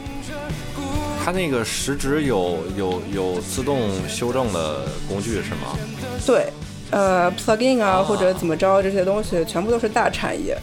[1.26, 5.76] 它那个时值有有有自动修正的工具是吗？
[6.24, 6.54] 对，
[6.92, 10.56] 呃，plugin 啊或者怎么着这些东西，全部都是大产业，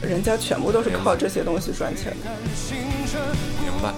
[0.00, 2.30] 人家全部都是靠这些东西赚钱的。
[3.62, 3.92] 明白。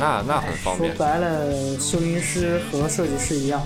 [0.00, 0.96] 那那很方便。
[0.96, 3.62] 说白了，修音师和设计师一样。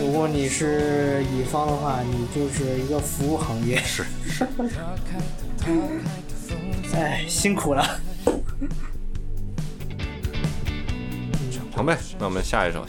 [0.00, 3.80] 如果你是乙方的话，你就是一个服务行业。
[3.84, 4.04] 是。
[6.92, 8.00] 哎，辛苦了。
[11.72, 12.84] 成呗，那我们下一首。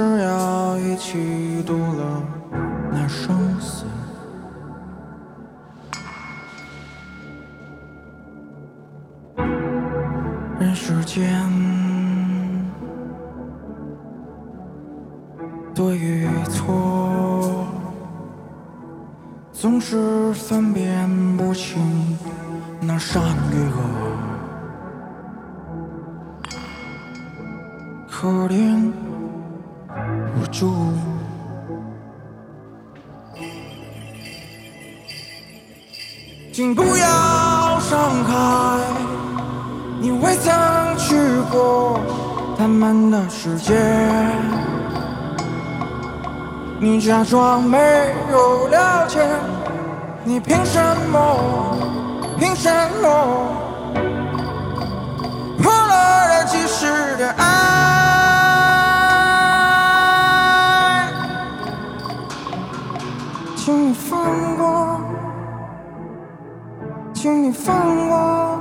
[0.00, 2.22] 是要一起度了
[2.92, 3.84] 那生死。
[10.60, 11.34] 人世间，
[15.74, 17.66] 对与错，
[19.50, 22.16] 总是分辨不清
[22.80, 23.20] 那善
[23.50, 24.07] 与恶。
[47.08, 47.78] 假装没
[48.30, 49.26] 有了解，
[50.24, 50.78] 你凭什
[51.10, 51.74] 么？
[52.38, 52.70] 凭什
[53.02, 53.48] 么？
[55.56, 56.84] 破了的即时
[57.16, 57.46] 的爱，
[63.56, 65.00] 请你放过，
[67.14, 68.58] 请你放过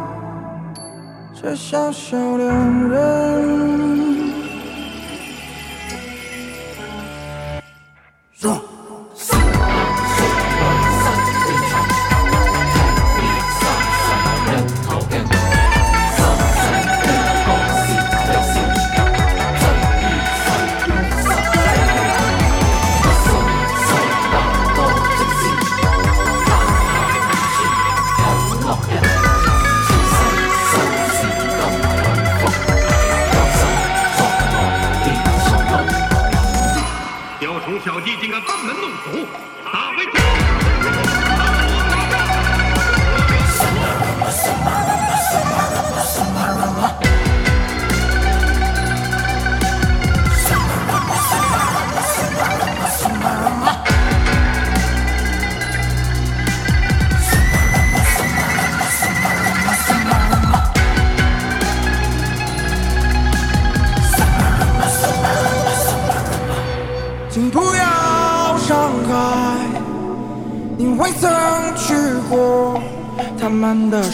[1.33, 3.86] 这小小两人。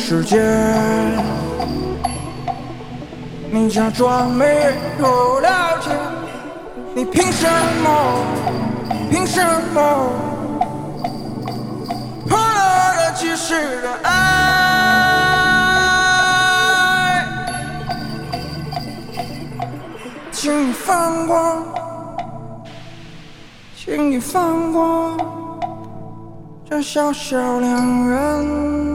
[0.05, 0.37] 世界。
[3.49, 4.45] 你假装没
[4.99, 5.91] 有了解，
[6.93, 7.49] 你凭什
[7.81, 8.19] 么？
[9.09, 9.41] 凭什
[9.73, 10.09] 么？
[12.27, 14.11] 破了的即时的爱，
[20.33, 21.63] 请你放过。
[23.73, 25.15] 请你放过
[26.69, 28.92] 这小小两人。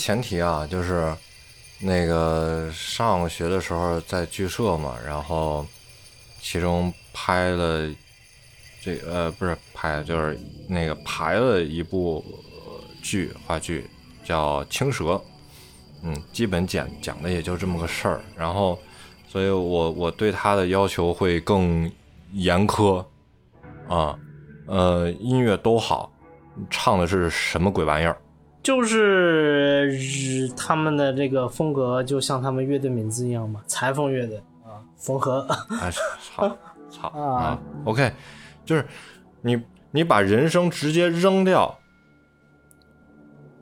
[0.00, 1.14] 前提啊，就是
[1.78, 5.66] 那个上学的时候在剧社嘛，然后
[6.40, 7.94] 其中拍了
[8.82, 12.24] 这呃不是拍，就是那个排了一部
[13.02, 13.90] 剧话剧
[14.24, 15.04] 叫《青蛇》，
[16.02, 18.78] 嗯，基本讲讲的也就这么个事儿，然后
[19.28, 21.92] 所以我我对他的要求会更
[22.32, 23.04] 严苛
[23.86, 24.18] 啊。
[24.66, 26.10] 呃，音乐都好，
[26.70, 28.16] 唱的是什么鬼玩意儿？
[28.62, 35.46] 就是日他们的这个风格，就像他们乐队名字一样嘛，裁缝乐队啊，缝合。
[35.80, 35.90] 哎，
[36.20, 36.56] 操，
[36.90, 38.12] 操啊啊！OK，
[38.64, 38.84] 就是
[39.40, 41.78] 你你把人声直接扔掉，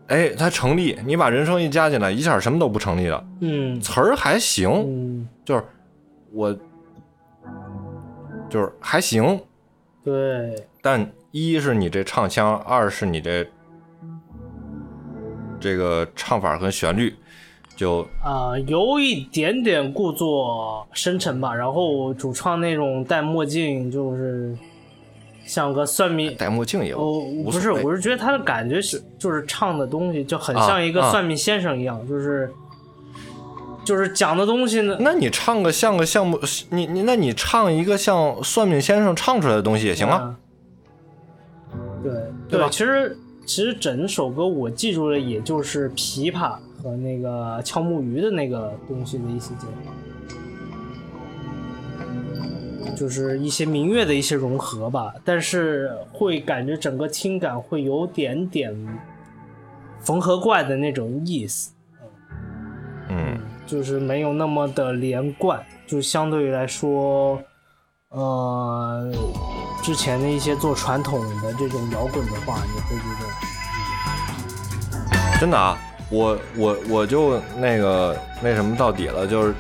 [0.08, 0.98] 哎，它成立。
[1.04, 3.24] 你把人声一加进来，一下什么都不成立了。
[3.40, 5.64] 嗯词儿还行，嗯，就是
[6.32, 6.52] 我
[8.50, 9.40] 就是还行，
[10.02, 13.46] 对，但一是你这唱腔，二是你这
[15.60, 17.14] 这个唱法和旋律
[17.76, 21.54] 就啊、有一点点故作深沉吧。
[21.54, 24.56] 然后主唱那种戴墨镜，就是
[25.44, 26.34] 像个算命。
[26.36, 32.50] 戴墨镜也哦，不是，我是觉得他的感觉是，就是唱的东西就很啊像一个啊算命先生一样，就是
[33.84, 34.96] 就是讲的东西呢。
[35.00, 36.40] 那你唱个像个项目，
[36.70, 40.36] 你你那你唱一个像算命先生唱出来的东西也行啊。
[41.72, 42.02] 嗯。
[42.02, 42.12] 对
[42.48, 43.18] 对吧其实
[43.48, 49.66] 其实整首歌我记住的也就是琵琶和那个敲木鱼的那个东西的一些结
[52.84, 55.14] 合，就是一些民乐的一些融合吧。
[55.24, 58.76] 但是会感觉整个听感会有点点
[59.98, 61.72] 缝合怪的那种意思。
[63.08, 67.42] 嗯就是没有那么的连贯，就相对于来说，
[68.10, 69.10] 呃，
[69.82, 73.02] 之前的一些做传统的这种摇滚的话，你会觉
[75.10, 75.78] 得，真的啊，
[76.10, 79.54] 我我我就那个那什么到底了，就是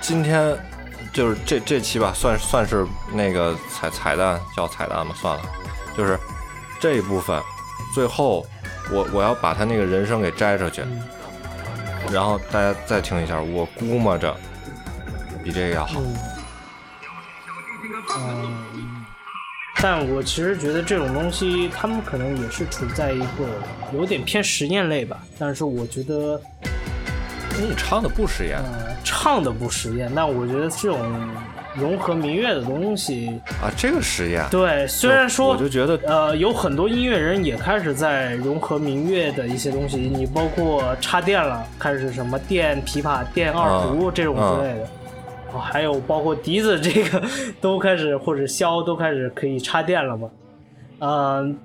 [0.00, 0.56] 今天
[1.12, 5.42] 就是这这期吧，算算是那个彩彩蛋叫彩蛋吧，算了，
[5.96, 6.18] 就是
[6.80, 7.42] 这一部分
[7.94, 8.46] 最后
[8.90, 10.82] 我我要把他那个人声给摘出去，
[12.12, 14.34] 然后大家再听一下，我估摸着
[15.42, 16.00] 比这个要好。
[16.00, 16.16] 嗯，
[18.16, 18.97] 嗯，
[19.80, 23.46] 但我其实觉得这种东西，他们可能也是处在一个
[23.94, 26.40] 有点偏实验类吧，但是我觉得，
[27.60, 28.58] 你唱的不实验。
[28.58, 30.98] 呃，唱的不实验，但我觉得这种
[31.76, 44.88] 融合民乐的东西，啊，这个实验，对，虽然说我就觉得呃，有很多音乐人也开始在融合民乐的一些东西，你包括插电了，开始什么电琵琶、电二胡这种之类的，
[45.52, 47.22] 哦还有包括笛子这个
[47.60, 50.30] 都开始或者箫都开始可以插电了嘛，
[50.98, 51.58] 嗯、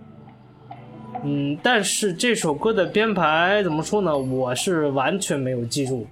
[1.23, 4.17] 嗯，但是这首歌的编排怎么说呢？
[4.17, 6.07] 我是完全没有记住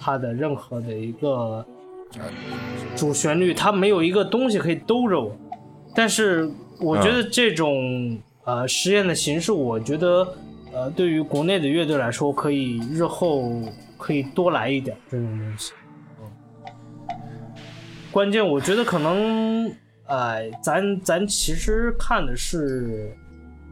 [0.00, 1.64] 它的任何的一个
[2.96, 5.36] 主旋律，它没有一个东西可以兜着我。
[5.94, 6.50] 但是
[6.80, 10.26] 我觉得这种、呃实验的形式，我觉得
[10.72, 13.50] 呃对于国内的乐队来说，可以日后
[13.98, 15.72] 可以多来一点这种东西。
[18.14, 19.68] 关键我觉得可能，
[20.06, 23.12] 哎、咱咱其实看的是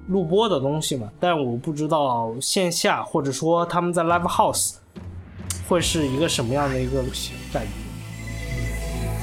[0.09, 4.75] 录播的东西嘛，但我不知道线下或者说他们在 live house
[5.69, 7.05] 会是一个什么样的一个
[7.53, 7.71] 感觉。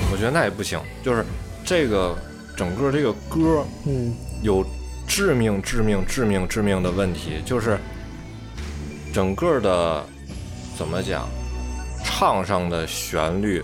[0.10, 1.26] 我觉得那也不行，就是
[1.66, 2.18] 这个
[2.56, 4.66] 整个这个歌嗯有
[5.06, 7.78] 致命、致命、致命、致命的问题，就是
[9.14, 10.02] 整个的
[10.78, 11.28] 怎么讲，
[12.06, 13.62] 唱上的旋律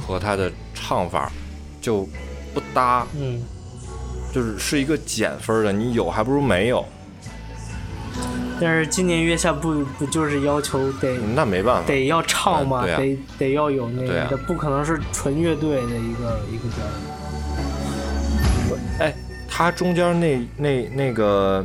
[0.00, 0.50] 和它的
[0.86, 1.32] 唱法
[1.80, 2.06] 就
[2.52, 3.40] 不搭，嗯，
[4.30, 6.84] 就是是一个减分的，你有还不如没有，
[8.60, 11.88] 但是今年月下不不就是要求得那没办法。
[11.88, 12.82] 得要唱吗？
[12.84, 16.84] 嗯对啊得得要有那个，不可能是纯乐队的一个一个表
[18.68, 19.08] 演。
[19.08, 19.14] 哎，
[19.48, 21.64] 他中间那那那个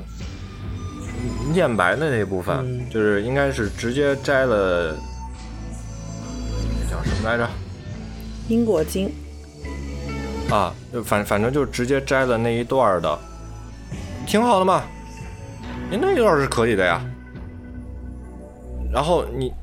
[1.51, 4.95] 念白的那部分，嗯就是应该是直接摘了，
[6.81, 7.45] 那叫什么来着？
[8.49, 9.13] 因果经，
[10.49, 13.19] 啊，就反反正就直接摘了那一段的，
[14.25, 14.81] 挺好的嘛。
[15.91, 16.99] 你那一段是可以的呀。
[18.91, 19.53] 然后你，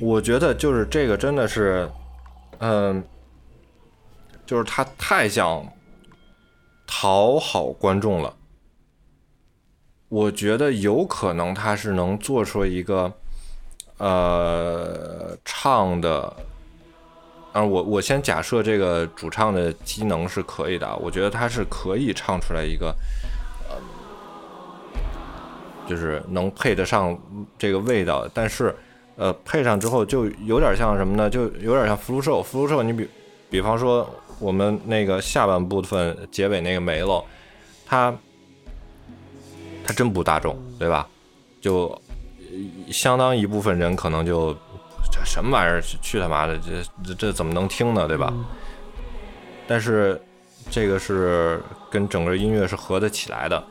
[0.00, 1.90] 我觉得就是这个真的是，
[2.58, 3.02] 嗯、
[4.46, 5.66] 就是他太想
[6.86, 8.32] 讨好观众了。
[10.08, 13.12] 我觉得有可能他是能做出一个，
[13.98, 16.36] 呃，唱的
[17.52, 22.94] 啊，我我先假设这个主唱的机能是可以的，我觉得他是可以唱出来一个，
[23.68, 23.76] 呃，
[25.86, 27.16] 就是能配得上
[27.58, 28.74] 这个味道，但是，
[29.16, 31.28] 呃，配上之后就有点像什么呢？
[31.28, 32.42] 就有点像福禄寿。
[32.42, 33.08] 福禄寿，你比
[33.50, 37.22] 比方说我们那个下半部分结尾那个梅喽，
[37.84, 38.14] 它
[39.84, 41.06] 它真不大众，对吧？
[41.60, 42.00] 就
[42.90, 44.56] 相当一部分人可能就
[45.12, 48.32] 这什么玩意儿，去去他妈的，这这这怎么能听呢，对吧？
[49.68, 50.20] 但是
[50.70, 53.62] 这个是跟整个音乐是合得起来的。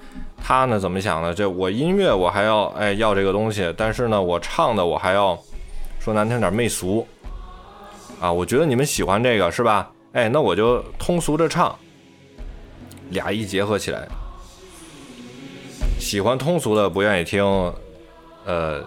[0.43, 1.33] 他呢怎么想呢？
[1.33, 5.37] 这我音乐我还要哎要这个东西，但是呢我唱的我还要
[5.99, 7.07] 说难听点媚俗
[8.19, 8.31] 啊。
[8.31, 9.91] 我觉得你们喜欢这个是吧？
[10.13, 11.77] 哎，那我就通俗着唱，
[13.09, 14.07] 俩一结合起来，
[15.99, 17.43] 喜欢通俗的不愿意听，
[18.45, 18.83] 呃，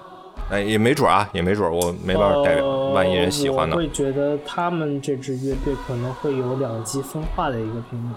[0.50, 3.80] 哎也没准啊，也没准，我没办法代表，呃万一人喜欢呢我？
[3.80, 8.14] 会觉得他们这支乐队可能会有两极分化的一个评论。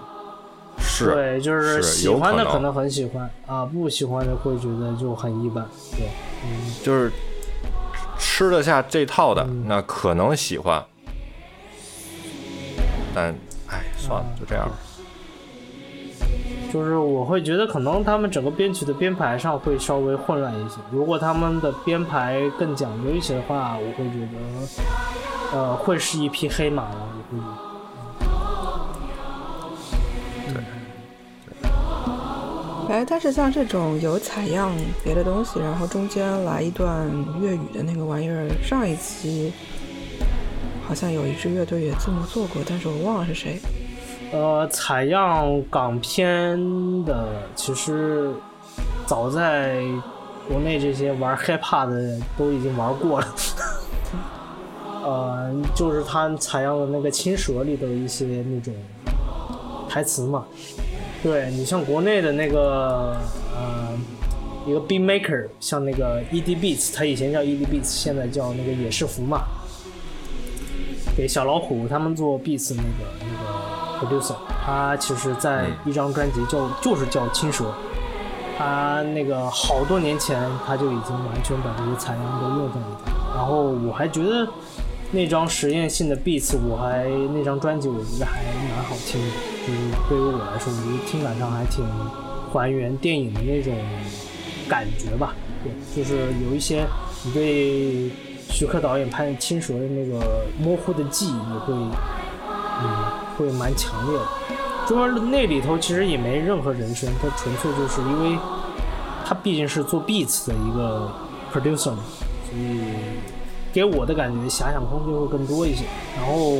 [0.80, 5.66] 是，对，就是是喜欢的可能很喜欢啊，不喜欢的会觉得就很一般。
[5.96, 6.06] 对，
[6.44, 7.10] 嗯，就是
[8.18, 10.84] 吃得下这套的，嗯那可能喜欢，
[13.14, 13.34] 但
[13.68, 14.76] 哎，算了，就这样吧。
[16.72, 20.76] 就是我会觉得可能他们整个编曲的编排上会稍微混乱一些。
[20.90, 24.20] 如果他们的编排更讲究一些的话，我会觉
[25.52, 26.96] 得，呃，会是一匹黑马了。
[26.98, 27.68] 我会觉得。
[32.90, 34.70] 哎，但是像这种有采样
[35.04, 37.06] 别的东西，然后中间来一段
[37.40, 39.52] 粤语的那个玩意儿，上一期
[40.86, 43.58] 好像有一支乐队也这么做过，但是我忘了是谁。
[44.30, 46.58] 呃，采样港片
[47.04, 47.26] 的，
[47.56, 48.30] 其实
[49.06, 49.82] 早在
[50.46, 53.26] 国内这些玩 hiphop 的都已经玩过了。
[55.02, 58.74] 呃，就是他采样的那个《青蛇》里的一些那种
[59.88, 60.44] 台词嘛。
[61.22, 63.16] 对你像国内的那个
[63.56, 63.98] 呃
[64.66, 69.42] 一个 beat maker，像那个 ED Beats，他以前叫 ED Beats，现在叫那个野士服嘛。
[71.16, 72.88] 给小老虎他们做 beats 那个
[73.20, 73.67] 那个
[73.98, 74.34] producer，
[74.64, 77.64] 他其实在一张专辑叫就是叫《青蛇》，
[78.56, 83.12] 他那个好多年前他就已经完全把这些采样都用在里头。
[83.34, 84.48] 然后我还觉得
[85.10, 88.42] 那张实验性的 beats，我还那张专辑我觉得还
[88.74, 89.28] 蛮好听的，
[89.66, 89.78] 就是
[90.08, 91.84] 对于我来说，我觉得听感上还挺
[92.52, 93.74] 还原电影的那种
[94.68, 95.34] 感觉吧。
[95.62, 96.86] 对，就是有一些
[97.24, 98.10] 你对
[98.50, 103.04] 徐克导演拍《青蛇》的那个模糊的记忆，你会嗯
[103.38, 104.24] 会蛮强烈的。
[104.86, 108.38] 中间那里头其实也没任何人声，它纯粹就是因为
[109.24, 111.10] 他毕竟是做 beats 的一个
[111.52, 111.98] producer 嘛，
[112.48, 112.80] 所以
[113.72, 115.84] 给我的感觉遐想空间会更多一些。
[116.16, 116.56] 然后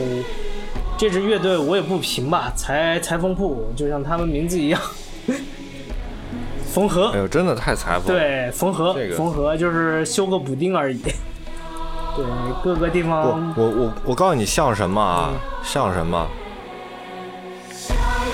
[0.98, 4.80] 这支乐队我也不评吧，裁裁缝铺就像他们名字一样，
[6.66, 7.18] 缝合哎。
[7.18, 11.00] 呦，真的太裁缝。，对，缝合，这个缝合就是修个补丁而已。
[12.14, 12.24] 对，
[12.62, 15.30] 各个地不，方我我我告诉你像什么啊？
[15.32, 16.26] 嗯像什么？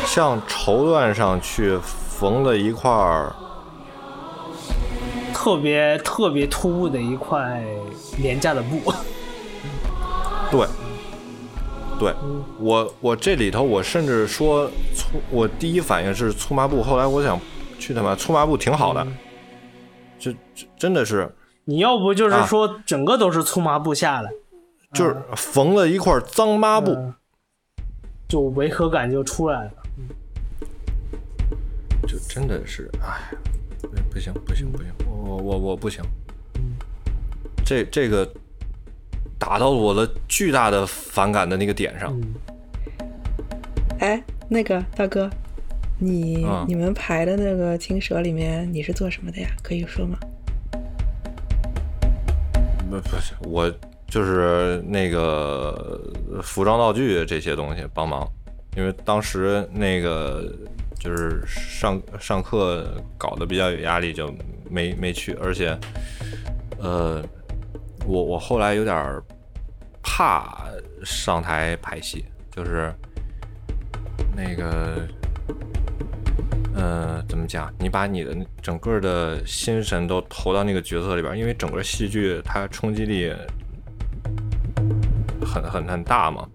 [0.06, 3.34] 像绸缎上去缝了一块儿，
[5.32, 7.64] 特别特别突兀的一块
[8.18, 8.92] 廉价的布。
[10.50, 10.66] 对，
[11.98, 17.40] 对嗯我我这里头我甚至说粗，我第一反应是粗麻布，后来我想
[17.78, 19.16] 去他妈粗麻布挺好的，嗯。
[20.18, 21.34] 这这真的是。
[21.64, 22.46] 你要不就是啊。
[22.46, 24.30] 说整个都是粗麻布下来，
[24.92, 27.14] 就是缝了一块脏抹布，嗯。
[28.28, 29.70] 就违和感就出来了。
[32.14, 33.36] 就真的是哎，
[34.08, 36.00] 不行不行不行，我我我不行，
[37.66, 38.32] 这这个
[39.36, 42.34] 打到我的巨大的反感的那个点上，嗯，
[43.98, 45.28] 哎，那个大哥，
[45.98, 49.48] 你、嗯你们排的那个青蛇里面你是做什么的呀？
[49.60, 50.16] 可以说吗？
[52.88, 53.68] 不不是我
[54.06, 56.00] 就是那个
[56.44, 58.24] 服装道具这些东西帮忙，
[58.76, 60.54] 因为当时那个
[60.98, 64.34] 就是上上课搞得比较有压力，就
[64.70, 65.78] 没没去，而且
[66.78, 67.22] 呃，
[68.06, 69.22] 我我后来有点
[70.02, 70.66] 怕
[71.04, 72.94] 上台排戏，就是
[74.36, 75.06] 那个。
[76.76, 77.72] 呃，怎么讲？
[77.78, 83.32] 你把你的整个的心神都投到那个角色里边，因为整个戏剧它冲击力
[85.40, 86.48] 很很很大嘛。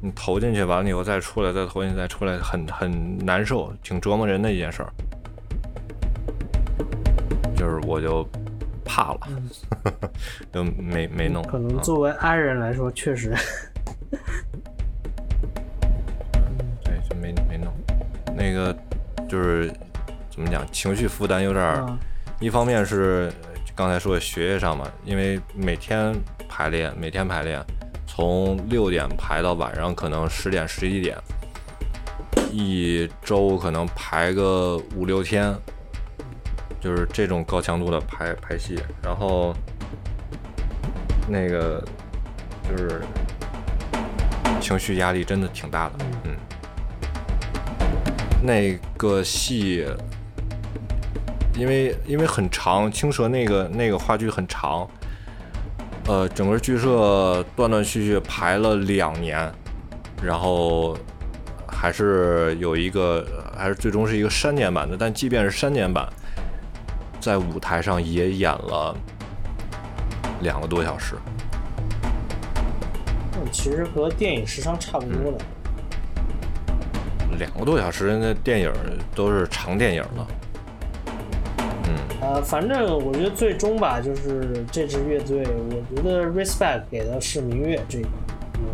[0.00, 4.92] 你投进去完了以后再出来，再投进去再出来，很很难受，挺折磨人的一件事儿。
[7.56, 8.24] 就是我就
[8.84, 9.20] 怕了，
[10.52, 11.42] 就没没弄。
[11.42, 13.34] 可能啊作为 i 人来说，确实，
[16.84, 17.72] 对，就没没弄。
[18.36, 18.72] 那个
[19.28, 19.72] 就是
[20.30, 21.84] 怎么讲，情绪负担有点
[22.38, 23.32] 一方面是
[23.74, 26.14] 刚才说的学业上嘛，因为每天
[26.48, 27.60] 排练，每天排练，
[28.18, 31.16] 从六点排到晚上可能十点十一点，
[32.50, 35.54] 一周可能排个五六天，
[36.80, 39.54] 就是这种高强度的排排戏，然后
[41.28, 41.80] 那个
[42.68, 43.02] 就是
[44.60, 45.92] 情绪压力真的挺大的，
[46.24, 46.36] 嗯，
[48.42, 49.86] 那个戏。
[51.54, 54.88] 因为因为很长，青蛇那个那个话剧很长，
[56.08, 59.52] 呃，整个剧社断断续续排了两年，
[60.22, 60.96] 然后
[61.66, 64.96] 还是有一个，还是最终是一个删减版的。
[64.98, 66.08] 但即便是删减版，
[67.20, 68.96] 在舞台上也演了
[70.40, 71.14] 两个多小时。
[73.34, 75.38] 嗯其实和电影时长差不多的。
[77.38, 78.72] 两个多小时，那电影
[79.14, 80.26] 都是长电影了。
[81.88, 88.08] 嗯，呃，反正我觉得最终吧，就是这支乐队，我觉得 respect 给的是民乐这个，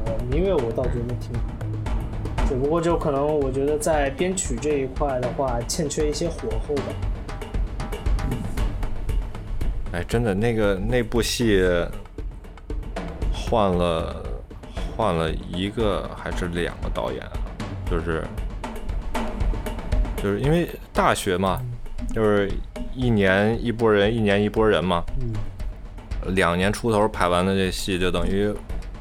[0.07, 6.83] 我民乐我倒觉得挺好，只不过就可能我觉得在编曲这一块的话，欠缺一些火候吧。
[9.93, 11.63] 哎，真的，那个那部戏
[13.33, 14.25] 换了
[14.97, 17.33] 换了一个还是两个导演啊？
[17.89, 18.25] 就是
[20.17, 21.61] 就是因为大学嘛，
[22.13, 22.51] 就是
[22.95, 25.05] 一年一波人，一年一波人嘛。
[25.21, 28.53] 嗯，两年出头拍完的这戏，就等于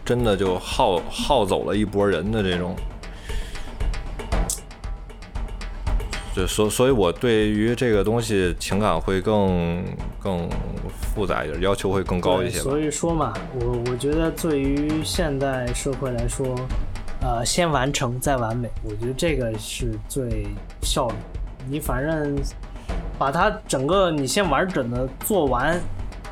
[0.03, 2.75] 真的就耗耗走了一波人的这种。
[6.35, 9.83] 就所所以，我对于这个东西情感会更
[10.19, 10.49] 更
[11.13, 16.55] 复杂一点，要求会更高一些所以说嘛，我我觉得对于现代社会来说，
[17.21, 20.47] 呃，先完成再完美，我觉得这个是最
[20.81, 21.13] 效率。
[21.69, 22.35] 你反正
[23.18, 25.80] 把它整个你先完整的做完，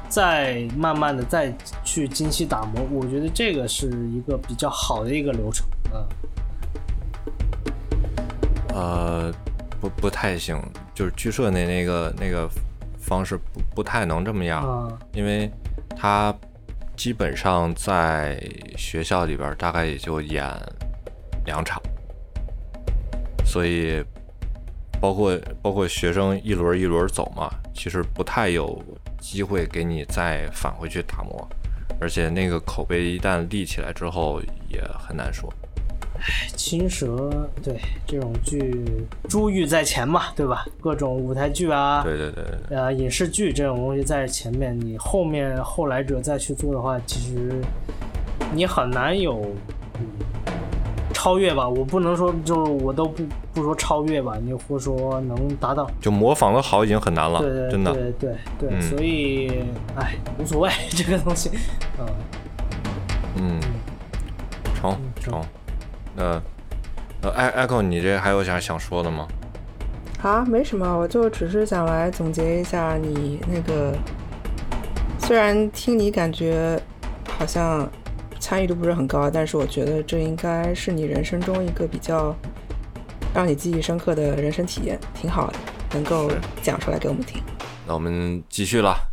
[0.09, 1.53] 再慢慢的再
[1.83, 5.65] 去精细打磨，我觉得这个是一个比较好的一个流程。
[5.93, 6.07] 嗯，
[8.73, 9.33] 呃，
[9.79, 10.61] 不不太行，
[10.93, 12.49] 就是剧社那那个那个
[12.99, 15.49] 方式不不太能这么样，啊因为
[15.95, 16.33] 他
[16.95, 18.41] 基本上在
[18.75, 20.45] 学校里边大概也就演
[21.45, 21.81] 两场，
[23.45, 24.03] 所以
[25.01, 28.79] 包括包括学生一轮一轮走嘛，其实不太有
[29.19, 31.49] 机会给你再返回去打磨，
[31.99, 34.39] 而且那个口碑一旦立起来之后
[34.69, 35.51] 也很难说。
[36.23, 38.85] 唉青蛇对这种剧，
[39.27, 40.63] 珠玉在前嘛，对吧？
[40.79, 42.77] 各种舞台剧啊，对对对对对。
[42.77, 47.59] 呃，影视剧这种东西在前面，你后面后来者再去做的话，其实
[48.53, 49.41] 你很难有
[49.99, 50.05] 嗯
[51.21, 51.69] 超越吧。
[51.69, 57.93] 我不能说就是我都不不说超越吧，你或者说能达到，就模仿的好已经很难了，对对真的。
[57.93, 59.63] 对对对，嗯所以
[59.95, 61.51] 哎无所谓这个东西，
[61.99, 62.07] 嗯，
[63.35, 63.59] 嗯，
[64.73, 65.43] 成成成。
[66.15, 66.41] 那
[67.21, 69.27] 呃，艾 Echo，你这还有啥想说的吗？
[70.23, 73.93] 啊，没什么，我就只是想来总结一下你那个，
[75.19, 76.81] 虽然听你感觉
[77.37, 77.87] 好像
[78.41, 82.35] 参与度不是很高，但是我觉得这应该是你人生中一个比较
[83.33, 85.59] 让你记忆深刻的人生体验，挺好的，
[85.93, 86.29] 能够
[86.63, 87.39] 讲出来给我们听。
[87.87, 89.10] 那我们继续了。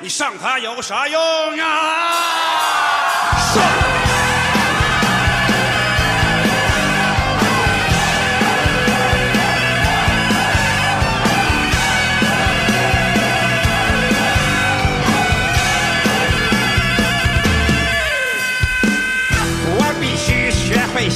[0.00, 1.20] 你上它有啥用
[1.58, 2.12] 啊？
[19.78, 21.08] 我必须学会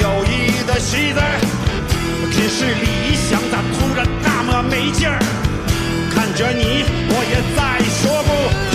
[0.00, 1.20] 友谊的戏子
[2.30, 5.18] 只是理想咋突然那么没劲儿？
[6.14, 8.71] 看着你我也再说不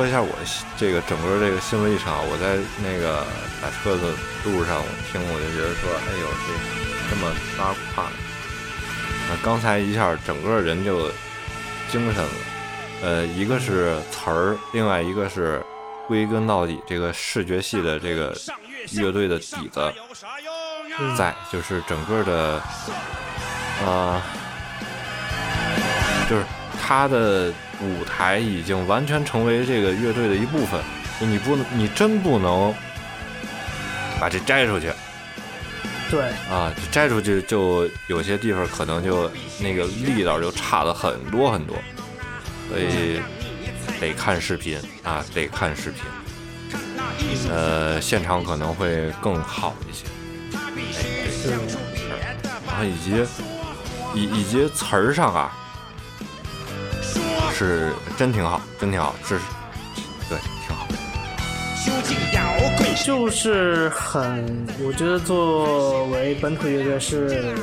[0.00, 0.30] 说一下我
[0.78, 3.22] 这个整个这个新闻历程啊，我在那个
[3.60, 4.08] 打车的
[4.46, 8.16] 路上，我听我就觉得说，哎呦，这这么拉胯呢。
[9.28, 11.10] 那刚才一下整个人就
[11.92, 12.30] 精神了，
[13.02, 15.62] 呃，一个是词儿，另外一个是
[16.08, 18.34] 归根到底这个视觉系的这个
[18.92, 19.92] 乐队的底子
[21.14, 22.62] 在，就是整个的，
[23.84, 24.22] 呃，
[26.30, 26.44] 就是
[26.90, 30.80] 他的舞台已经完全成为这个乐队的一部分，
[31.20, 32.74] 你不能，你真不能
[34.18, 34.90] 把这摘出去
[36.10, 36.74] 对，啊！
[36.74, 39.30] 这摘出去就有些地方可能就
[39.60, 41.76] 那个力道就差了很多很多，
[42.68, 43.20] 所以
[44.00, 46.02] 得看视频啊，得看视频，
[47.48, 50.06] 呃，现场可能会更好一些。
[51.44, 51.52] 对，
[52.66, 53.24] 然后以及
[54.12, 55.56] 以以及词儿上啊，
[57.60, 59.38] 是真挺好，真挺好，是，
[60.30, 60.86] 对，挺好。
[63.04, 67.54] 就是很，我觉得作为本土乐队是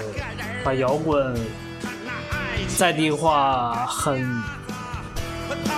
[0.63, 1.35] 把摇滚
[2.77, 4.21] 在地化很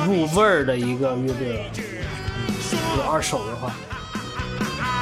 [0.06, 1.64] 入味儿的一个乐队了。
[2.98, 3.72] 有二手的话，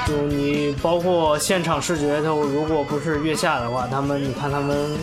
[0.05, 4.95] 就你包括现场视觉，它如果不是月下的话，他们你看他们，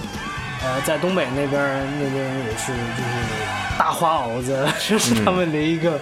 [0.65, 6.01] 呃，在东北那边儿那边也是就是大花袄子， 这是他们的一个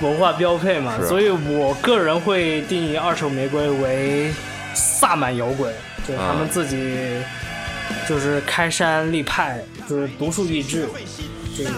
[0.00, 0.96] 文化标配嘛。
[1.00, 4.32] 是所以我个人会定义二手玫瑰为
[4.74, 5.72] 萨满摇滚，
[6.06, 7.22] 就是他们啊自己
[8.08, 10.88] 就是开山立派，就是独树一帜，
[11.56, 11.70] 这个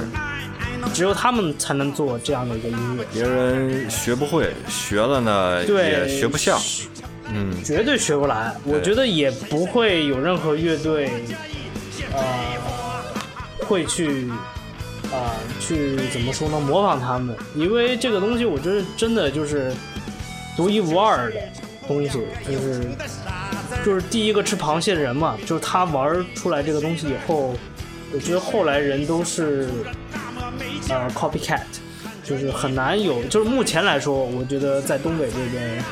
[0.95, 3.05] 只有他们才能做这样的一个音乐。
[3.13, 6.59] 别人学不会，学了呢对也学不像。
[7.35, 11.11] 嗯，绝对学不来，我觉得也不会有任何乐队，
[12.15, 14.29] 呃，会去
[15.13, 19.71] 啊、去怎么说呢，模仿他们，因为这个东西我觉得真的就是
[20.57, 21.41] 独一无二的
[21.87, 22.09] 东西，
[22.47, 22.91] 就是
[23.85, 27.55] 就是第一个吃螃蟹的人嘛，就是他玩出来这个东西以后，
[28.15, 29.69] 我觉得后来人都是
[30.89, 31.61] 呃 copycat，
[32.25, 35.85] 就是很难有，就是目前来说，我觉得在东北这边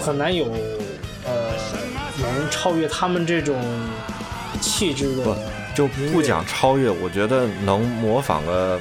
[0.00, 0.46] 很难有
[1.26, 1.50] 呃
[2.22, 3.60] 能超越他们这种
[4.64, 5.38] 气质不的。
[5.74, 8.80] 就不讲超越，我觉得能模仿个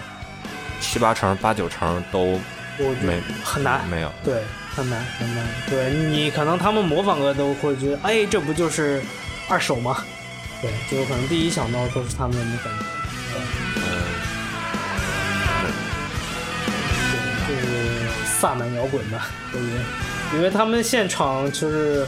[0.79, 2.39] 七八成、八九成都
[3.01, 4.11] 没很难，没有。
[4.23, 4.43] 对，
[4.75, 5.43] 很难很难。
[5.69, 9.01] 对你可能他们模仿个都会觉得，哎，这不就是
[9.49, 10.03] 二手吗？
[10.61, 12.85] 对，就可能第一想到都是他们的感觉。
[17.47, 17.67] 对，就是
[18.39, 19.79] 萨满摇滚吧，对不对？
[20.37, 22.07] 因为他们现场就是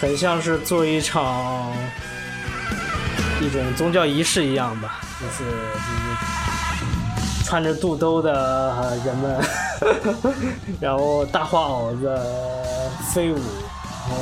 [0.00, 1.72] 很像是做一场
[3.42, 5.50] 一种宗教仪式一样吧，就是
[7.44, 9.40] 穿着肚兜的、人们，
[10.80, 12.16] 然后大花袄子
[13.12, 13.36] 飞舞，
[14.08, 14.20] 然后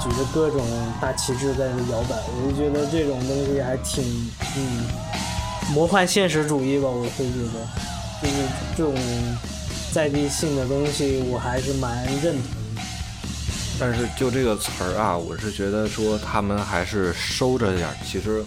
[0.00, 0.66] 举着各种
[1.00, 4.02] 大旗帜在那摇摆，我就觉得这种东西还挺
[4.56, 4.86] 嗯
[5.74, 7.60] 魔幻现实主义吧，我会觉得
[8.22, 8.34] 就是
[8.76, 8.94] 这种
[9.92, 12.61] 在地性的东西，我还是蛮认同。
[13.78, 17.94] 但是就这个词儿啊，我是觉得说他们还是收着点儿。
[18.04, 18.44] 其实，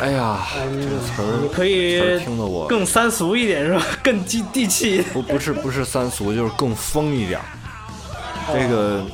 [0.00, 3.84] 哎呀，这个词儿你可以听得我更三俗一点是吧？
[4.02, 5.02] 更接地气。
[5.12, 7.44] 不不是不是三俗，就是更疯一点儿。
[8.52, 9.04] 这个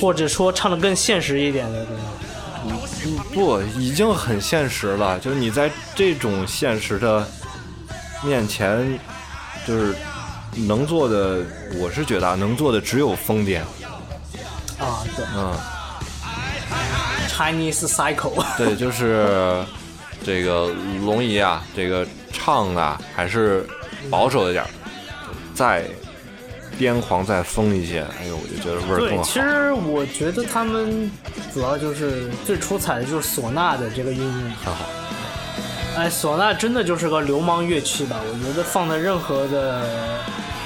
[0.00, 2.02] 或者说唱的更现实一点的，对吧？
[3.34, 7.28] 不已经很现实了，就是你在这种现实的
[8.24, 8.98] 面前，
[9.66, 9.94] 就是
[10.54, 11.40] 能做的，
[11.78, 13.60] 我是觉得啊，能做的只有疯癫。
[14.78, 15.54] 啊，对嗯
[17.28, 19.64] ，，Chinese Cycle， 对，就是
[20.24, 20.74] 这个
[21.04, 23.66] 龙姨啊，这个唱啊还是
[24.10, 24.64] 保守一点，
[25.54, 25.84] 再
[26.78, 29.22] 癫狂再疯一些，哎呦，我就觉得味儿，更好。
[29.22, 31.10] 其实我觉得他们
[31.54, 34.42] 主要就是最出彩的就是唢呐的这个运用。
[34.64, 34.84] 很好。
[35.96, 38.16] 哎，唢呐真的就是个流氓乐器吧？
[38.20, 39.84] 我觉得放在任何的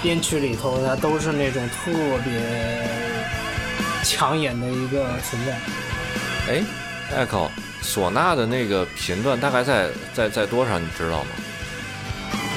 [0.07, 1.91] 编曲里头，它都是那种特
[2.23, 2.89] 别
[4.05, 5.59] 抢眼的一个存在。
[6.49, 6.63] 哎
[7.13, 7.49] ，Echo，
[7.83, 11.31] 唢呐的那个频段大概在在在多少，你知道吗？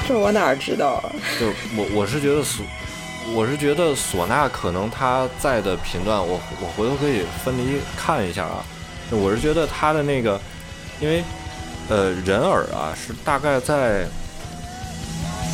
[0.06, 1.10] 这我哪儿知道啊？
[1.40, 2.60] 就是我我是觉得唢，
[3.34, 8.64] 我是觉得唢呐可能它在的频段，我我回头可以分离看一下啊。
[9.10, 10.40] 我是觉得它的那个，
[11.00, 11.24] 因为
[11.88, 14.06] 呃人耳啊是大概在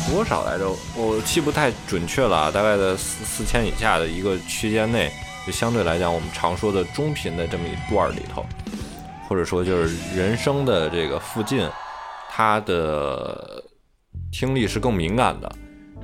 [0.09, 0.69] 多少来着？
[0.95, 5.11] 我记不太准确了啊，大概在四四千以下的一个区间内，
[5.45, 8.45] 就相对来讲我们常说的中频的这么一段里头，
[9.27, 11.69] 或者说就是人声的这个附近，
[12.29, 13.63] 它的
[14.31, 15.51] 听力是更敏感的，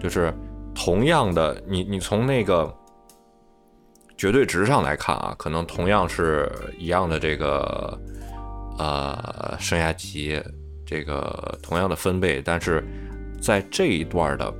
[0.02, 0.34] 就是
[0.76, 2.74] 同样的，你你从那个
[4.18, 8.00] 绝对值上来看啊，可能同样是一样的这个
[8.78, 10.42] 呃声压级，
[10.86, 12.84] 这个同样的分贝，但是
[13.44, 14.54] 在这一段的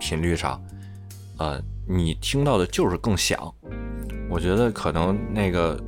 [0.00, 0.60] 频率上，
[1.38, 3.38] 呃，你听到的就是更响。
[4.28, 5.80] 我觉得可能那个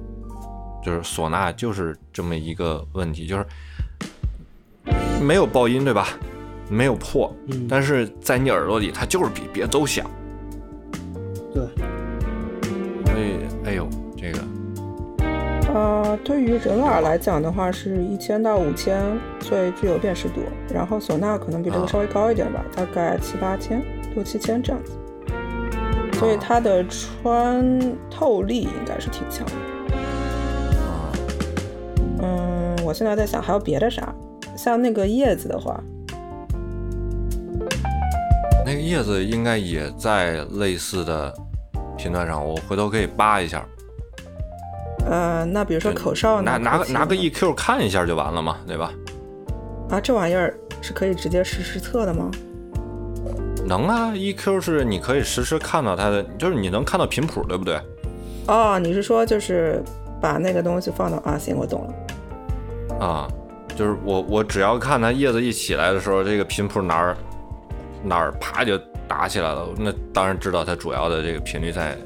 [0.80, 3.44] 就是唢呐就是这么一个问题，就是
[5.20, 6.06] 没有爆音，对吧？
[6.70, 10.08] 没有破，嗯但是在你耳朵里，它就是比别的都响。
[11.52, 11.64] 对，
[13.06, 14.38] 所以，哎呦，这个
[15.76, 18.98] 呃，对于人耳来讲的话，是一千到五千
[19.38, 20.40] 最具有辨识度，
[20.72, 23.82] 然后唢呐可能比这个啊稍微高一点吧，大概七八千、
[24.14, 24.92] 六七千这样子。
[26.14, 27.78] 所以它的穿
[28.10, 29.46] 透力应该是挺强
[32.22, 34.14] 嗯，我现在在想还有别的啥，
[34.56, 35.78] 像那个叶子的话，
[38.64, 41.34] 那个叶子应该也在类似的
[41.98, 43.62] 频段上，我回头可以扒一下。
[45.08, 46.58] 呃，那比如说口哨呢？
[46.58, 48.92] 拿拿个拿个 EQ 看一下就完了嘛，对吧？
[49.88, 50.52] 啊，这玩意儿
[50.82, 52.30] 是可以直接实时测的吗？
[53.64, 57.80] 能啊，EQ 是你可以实时看到它的，就是你能看到频谱，对不对？
[58.48, 59.82] 哦，你是说就是
[60.20, 61.38] 把那个东西放到啊？
[61.38, 62.96] 行，我懂了。
[63.04, 63.28] 啊，
[63.76, 67.16] 就是我我只要看它叶子一起来的时候，这个频谱哪儿
[68.02, 68.78] 哪儿啪就
[69.08, 71.96] 打起来了，那当然知道它主要的这个频率在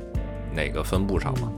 [0.54, 1.52] 哪个分布上嘛，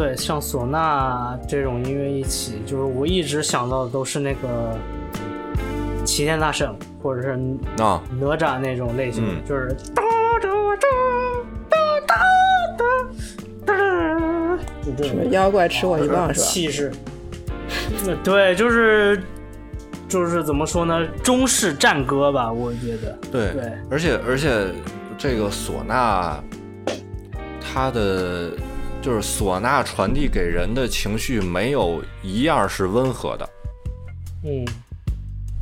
[0.00, 4.74] 对像唢呐这种音乐一起，就是我一直想到的都是那个
[6.06, 7.36] 齐天大圣或者是
[7.76, 10.02] 哪，哪吒那种类型，嗯就是哒
[10.40, 10.48] 哒
[10.80, 10.88] 哒
[11.68, 12.16] 哒哒
[13.66, 14.58] 哒哒
[14.96, 16.46] 这种妖怪吃我一棒是吧？
[16.46, 16.90] 气势。
[18.06, 19.22] 呃对，就是
[20.08, 21.06] 就是怎么说呢？
[21.22, 23.18] 中式战歌吧，我觉得。
[23.30, 24.68] 对对而且而且
[25.18, 26.42] 这个唢呐，
[27.60, 28.50] 它的
[29.02, 33.48] 就是唢呐传递给人的情绪没有一样是温和的，
[34.44, 34.64] 嗯，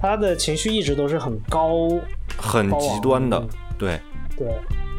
[0.01, 1.89] 他的情绪一直都是很高，
[2.36, 3.48] 很极端的嗯。
[3.78, 4.01] 对，
[4.36, 4.48] 对，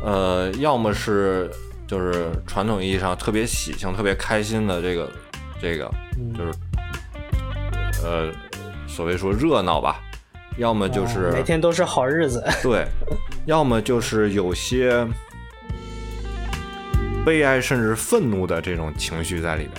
[0.03, 1.52] 呃，要么是
[1.86, 5.11] 就是传统意义上特别喜庆、特别开心的这个
[5.61, 6.53] 这个，嗯就是
[8.06, 8.32] 呃
[8.88, 9.99] 所谓说热闹吧，
[10.57, 12.41] 要么就是、啊每天都是好日子。
[12.64, 12.86] 对，
[13.45, 15.06] 要么就是有些
[17.26, 19.76] 悲哀甚至愤怒的这种情绪在里边。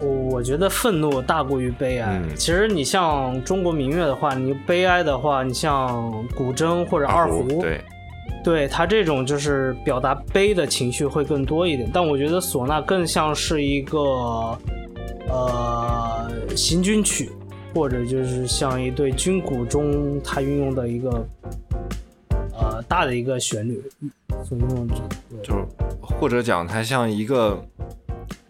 [0.00, 2.20] 我我觉得愤怒大过于悲哀。
[2.22, 7.80] 嗯其实你像中国民乐的话，你悲哀的话，你像古筝或者二胡，对，
[8.42, 11.88] 对它这种就是表达悲的情绪会更多一点。
[11.92, 13.98] 但我觉得唢呐更像是一个
[15.28, 17.30] 呃行军曲，
[17.72, 21.24] 或者就是像一对军鼓中它运用的一个
[22.52, 23.82] 呃大的一个旋律
[24.44, 24.94] 所运用的。
[25.42, 25.64] 就是
[26.00, 27.64] 或者讲它像一个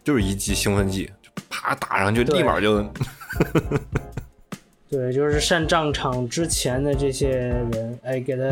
[0.05, 2.85] 就是一剂兴奋剂，就啪打上去，立马就
[4.91, 8.45] 对，就是上战场之前的这些人，哎，给他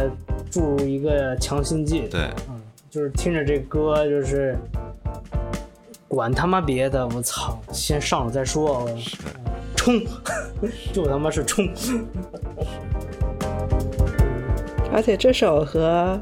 [0.51, 2.09] 注入一个强心剂。
[2.09, 2.31] 对。
[2.49, 2.59] 嗯，
[2.89, 4.57] 就是听着这歌，就是
[6.09, 8.89] 管他妈别的，我操，先上了再说，
[9.77, 10.01] 冲，
[10.95, 11.69] 就他妈是冲。
[14.93, 16.21] 而且这首和，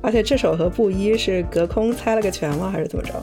[0.00, 2.70] 而且这首和布衣是隔空猜了个拳吗？
[2.72, 3.12] 还是怎么着？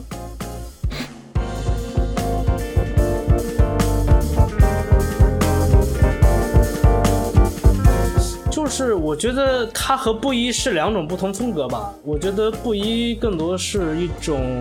[8.50, 11.90] 就是我觉得它和布衣是两种不同风格吧。
[12.04, 14.58] 我觉得布衣更多是一种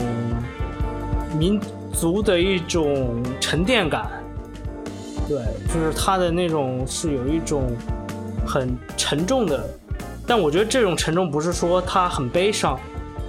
[1.38, 1.60] 民
[1.92, 4.10] 族的一种沉淀感，
[5.28, 7.64] 对，就是它的那种是有一种
[8.46, 9.62] 很沉重的，
[10.28, 12.78] 但我觉得这种沉重不是说它很悲伤，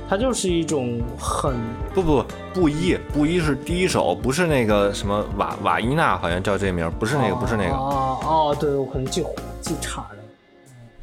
[0.09, 1.55] 它就是一种很
[1.95, 10.09] 不不布衣布衣是第一首，不是那个什么瓦瓦伊娜，好像叫这名，不是那个，不是那个，哦哦，对我可能记混记差了。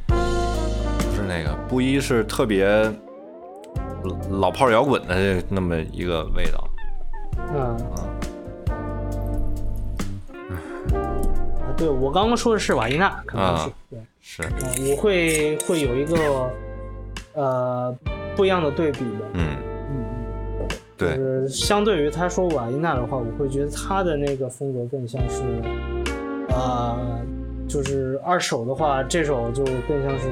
[0.07, 2.67] 不是那个布衣是特别
[4.31, 6.67] 老炮儿摇滚的这那么一个味道。
[7.53, 7.77] 嗯，
[10.91, 13.99] 啊，对我刚刚说的是瓦伊娜，可能是、啊对。
[14.27, 14.49] 是，呃
[14.89, 16.49] 我会会有一个
[17.33, 17.95] 呃
[18.35, 19.55] 不一样的对比的，嗯，
[19.91, 20.05] 嗯
[20.59, 25.43] 嗯，就对，是相对于他说瓦伊娜的话，我会觉得他的那个风格更像是，
[26.49, 26.97] 呃，
[27.69, 30.25] 就是二手的话，这首就更像是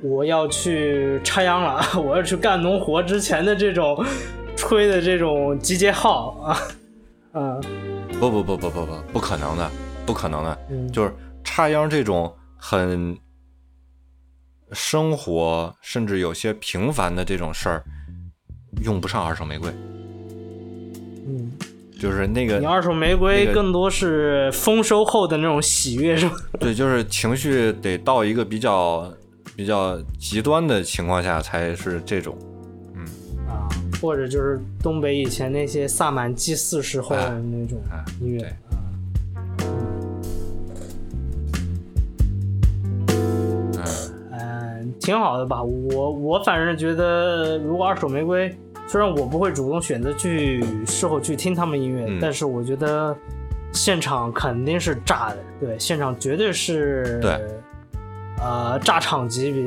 [0.00, 4.02] 我要去插秧了， 我要去干农活之前的这种
[4.56, 6.36] 吹的这种 集结号。
[7.32, 7.60] 啊，嗯
[8.20, 9.68] 不不不不不不，不可能的，
[10.06, 11.12] 不可能的，嗯，就是
[11.44, 13.16] 插秧这种很
[14.72, 17.84] 生活甚至有些平凡的这种事儿，
[18.82, 19.70] 用不上二手玫瑰。
[21.26, 21.50] 嗯。
[21.98, 26.36] 就是那个你二手玫瑰更多是丰收后的那种喜悦，是吧？
[26.60, 29.12] 对，就是情绪得到一个比较
[29.56, 32.38] 比较极端的情况下才是这种。
[32.94, 33.04] 嗯
[33.48, 33.66] 啊，
[34.00, 38.56] 或者就是东北以前那些萨满祭祀时候的那种哎音乐。
[45.00, 45.62] 挺好的吧？
[45.62, 48.54] 我我反正觉得，如果二手玫瑰，
[48.86, 53.16] 虽然我不会主动选择去事后去听他们音乐，嗯但是我觉得
[53.72, 57.40] 现场肯定是炸的，对，现场绝对是对，
[58.40, 59.62] 呃，炸场级别，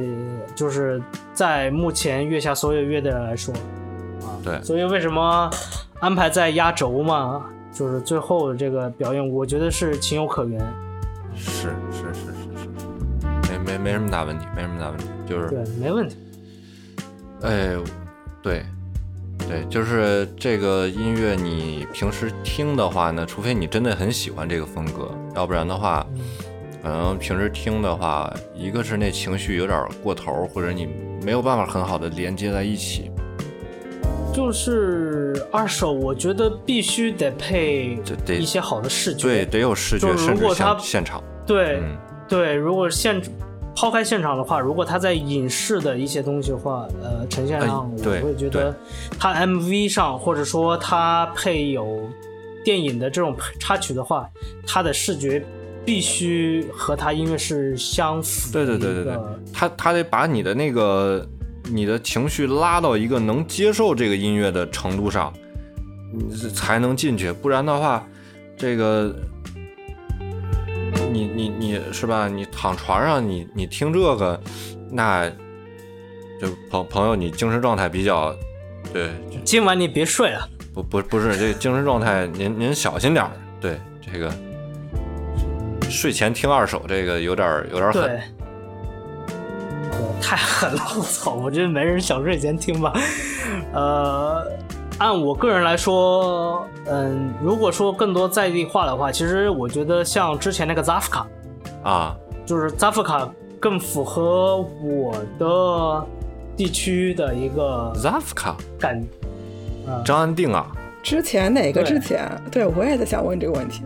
[0.56, 1.02] 就是
[1.34, 3.54] 在目前月下所有乐队来说，
[4.22, 5.50] 啊，对所以为什么
[6.00, 7.46] 安排在压轴嘛？
[7.72, 10.60] 就是最后的这个表演，我觉得是情有可原。
[11.34, 16.18] 是是是是是是，没没没什么大问题，没什么大问题，就是对，没问题。
[17.44, 17.74] 哎，
[18.44, 18.66] 对，
[19.48, 26.06] 对，就是这个音乐，你平时听的话呢，除非你真的很喜欢这个风格，要不然的话，
[26.84, 30.90] 可能平时听的话，一个是那情绪有点过头，或者你
[31.24, 33.10] 没有办法很好的连接在一起。
[34.34, 37.98] 就是二手，我觉得必须得配
[38.28, 39.28] 一些好的视觉。
[39.28, 41.24] 对，得有视觉，就是甚至如果现现场。
[41.46, 41.98] 对、嗯，
[42.28, 43.22] 对，如果现
[43.76, 48.76] 抛开现场的话，如果他在影视的一些东西的话，呃，呈现上，我会觉得
[49.18, 52.10] 他 MV 上或者说他配有
[52.64, 54.30] 电影的这种插曲的话，
[54.68, 55.44] 他的视觉
[55.84, 58.78] 必须和他音乐是相符的对。
[58.78, 59.20] 对对对对，
[59.54, 61.26] 他他得把你的那个
[61.72, 65.34] 你的情绪拉到一个能接受这个音乐的程度上，
[66.14, 68.06] 你才能进去，不然的话，
[68.56, 69.16] 这个
[71.12, 72.28] 你你你是吧？
[72.28, 74.40] 你躺床上，你你听这个，
[74.90, 75.30] 那
[76.40, 78.36] 就朋朋友，你精神状态比较，
[78.94, 79.10] 对，
[79.44, 80.48] 今晚你别睡了。
[80.74, 83.32] 不不不是这精神状态，您您小心点儿。
[83.60, 84.34] 对这个
[85.90, 88.02] 睡前听二手，这个有点有点，狠。
[88.04, 88.22] 对
[90.22, 90.82] 太狠了！
[90.98, 92.94] 我操，我这没人想睡前听吧。
[93.74, 94.48] 呃，
[95.02, 101.24] 按我个人来说，嗯，如果说更多在地化的话，其实我觉得像之前那个 Zafka，
[101.82, 102.16] 啊
[102.46, 103.28] 就是 Zafka
[103.60, 106.06] 更符合我的
[106.56, 109.04] 地区的一个 Zafka 感。
[110.06, 110.68] 张安定啊，
[111.02, 112.30] 之前哪个之前？
[112.52, 113.82] 对我也在想问这个问题。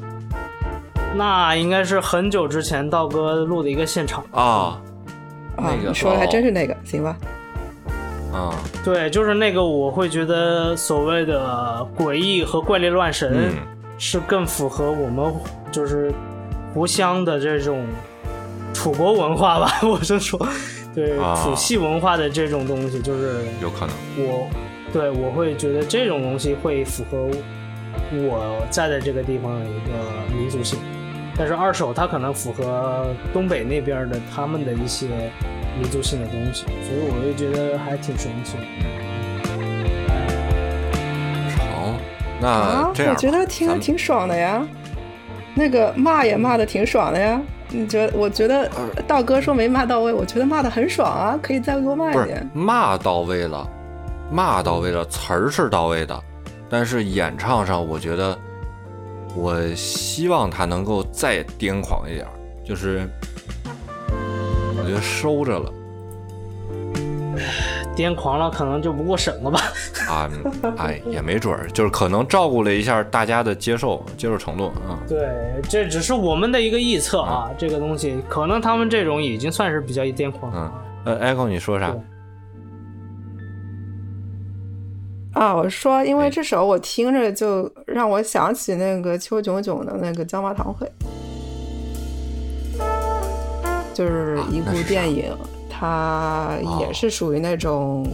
[1.15, 4.21] 那应该是很久之前道哥录的一个现场。
[4.31, 4.77] 啊
[5.55, 7.15] 啊，那个你说的还哦真是那个，行吧？
[8.35, 8.53] 啊。
[8.83, 13.53] 对，就是那个，我会觉得所谓的诡异和怪力乱神嗯。
[13.97, 15.33] 是更符合我们
[15.71, 16.11] 就是
[16.73, 17.87] 湖湘的这种
[18.73, 20.37] 楚国文化吧， 我是说，
[20.93, 21.33] 对啊。
[21.41, 23.95] 楚系文化的这种东西，就是有可能。
[24.17, 24.49] 我
[24.91, 27.29] 对我会觉得这种东西会符合
[28.11, 30.77] 我在的这个地方的一个民族性，
[31.37, 35.07] 但是二手它可能符合东北那边的他们的一些
[35.77, 38.63] 民族性的东西，所以我就觉得还挺神奇的。
[41.55, 41.95] 成，
[42.41, 44.65] 那我觉得听着挺爽的呀。
[45.53, 47.41] 那个骂也骂的挺爽的呀。
[47.69, 48.17] 你觉得？
[48.17, 52.49] 我觉得呃道哥说没骂到位，我觉得骂的很爽啊，可以再多骂不是一点。
[52.53, 53.67] 骂到位了，
[54.31, 56.17] 骂到位了，词儿是到位的，
[56.69, 58.37] 但是演唱上，我觉得
[59.35, 62.31] 我希望他能够再癫狂一点儿，
[62.63, 63.07] 就是
[64.77, 65.71] 我觉得收着了
[67.95, 69.59] 癫狂了，可能就不过审了吧。
[70.07, 70.29] 啊，
[70.77, 74.99] 哎，也没准儿，就是可能照顾了一下大家的接受接受程度啊。
[75.07, 75.27] 对，
[75.69, 80.73] 这只是我们的一个臆测啊，这个东西可能他们这种已经算是比较癫狂了。
[81.05, 81.95] 嗯，呃，Echo 你说啥
[85.35, 90.89] 啊，我说，因为哎这首我听着就让我想起那个邱炯炯的那个《椒麻堂会》，
[93.93, 95.25] 就是一部电影，
[95.69, 98.07] 它也哦是属于那种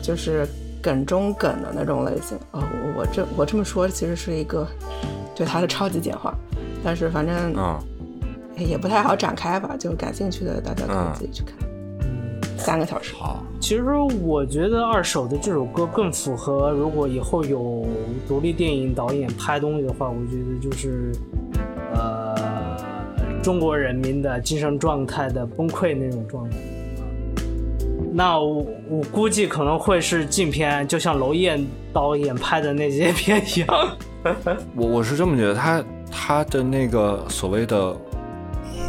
[0.00, 0.46] 就是
[0.80, 2.38] 梗中梗的那种类型。
[2.52, 4.64] 啊，我我这我这么说其实是一个
[5.34, 6.32] 对它的超级简化，
[6.84, 7.76] 但是反正嗯，
[8.56, 11.67] 也不太好展开吧，就感兴趣的大家可以嗯自己去看。
[12.68, 13.82] 三个小时，好，其实
[14.22, 17.86] 我觉得二手的这首歌更符合，如果以后有
[18.28, 21.10] 独立电影导演拍东西的话，我觉得就是，
[21.94, 22.36] 呃，
[23.42, 26.56] 中国人民的精神状态的崩溃那种状态。
[28.12, 31.58] 那我我估计可能会是禁片，就像娄烨
[31.90, 33.96] 导演拍的那些片一样。
[34.76, 37.96] 我我是这么觉得，他他的那个所谓的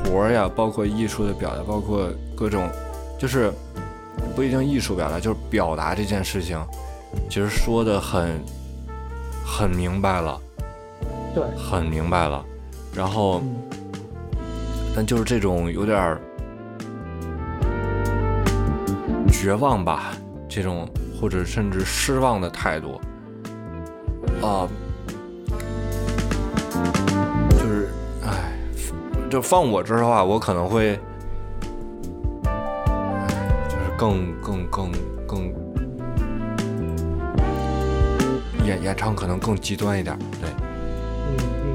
[0.04, 2.68] 活儿呀，包括艺术的表达，包括各种，
[3.18, 3.50] 就是
[4.36, 6.58] 不一定艺术表达，就是表达这件事情，
[7.30, 8.40] 其实说的很
[9.46, 10.40] 很明白了，
[11.34, 12.44] 对，很明白了。
[12.96, 13.56] 然后，嗯。
[14.96, 16.18] 但就是这种有点
[19.32, 20.12] 绝望吧，
[20.50, 20.90] 这种
[21.22, 23.00] 或者甚至失望的态度，
[24.42, 24.68] 啊、
[27.52, 27.90] 就是，
[28.26, 28.52] 哎，
[29.30, 31.00] 就放我这儿的话，我可能会，
[34.00, 34.92] 更更更
[35.28, 35.54] 更
[38.66, 40.50] 演演唱可能更极端一点，对。
[41.28, 41.36] 嗯
[41.66, 41.68] 嗯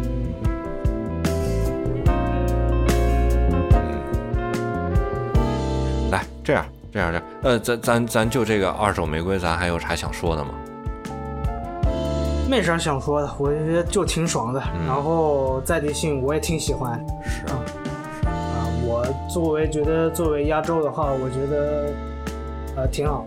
[6.11, 10.55] 来，这样，这样，这样，呃，咱咱咱就这个二手玫瑰，咱还有啥想说的吗？
[11.85, 16.99] 嗯，没啥想说的，我觉得就挺爽的，嗯然后在地性我也挺喜欢。
[17.23, 17.61] 是啊，
[18.25, 21.93] 啊，我作为觉得作为压轴的话，我觉得
[22.77, 23.27] 呃挺好，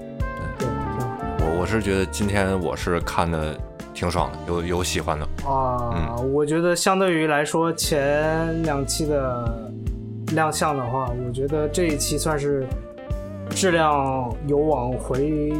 [0.58, 3.58] 对，挺好我我是觉得今天我是看的
[3.94, 6.16] 挺爽的，有有喜欢的，啊。
[6.34, 9.72] 我觉得相对于来说前两期的
[10.34, 12.68] 亮相的话，我觉得这一期算是
[13.50, 15.54] 质量有往回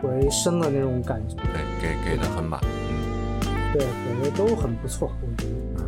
[0.00, 5.84] 回升的那种感觉，对，给给的很满，嗯对，给的都很不错，我觉得。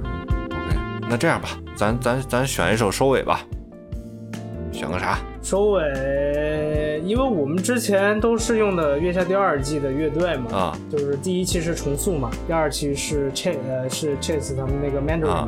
[0.56, 0.76] ，OK，
[1.08, 3.40] 那这样吧，咱咱咱选一首收尾吧，
[4.72, 5.18] 选个啥？
[5.42, 5.80] 收尾，
[7.04, 15.46] 因为我们之前都是用的《月下》第二季的乐队嘛，啊就是第一期是重塑嘛，第二期是 Chase 呃是 Chase 他们那个 Mandarin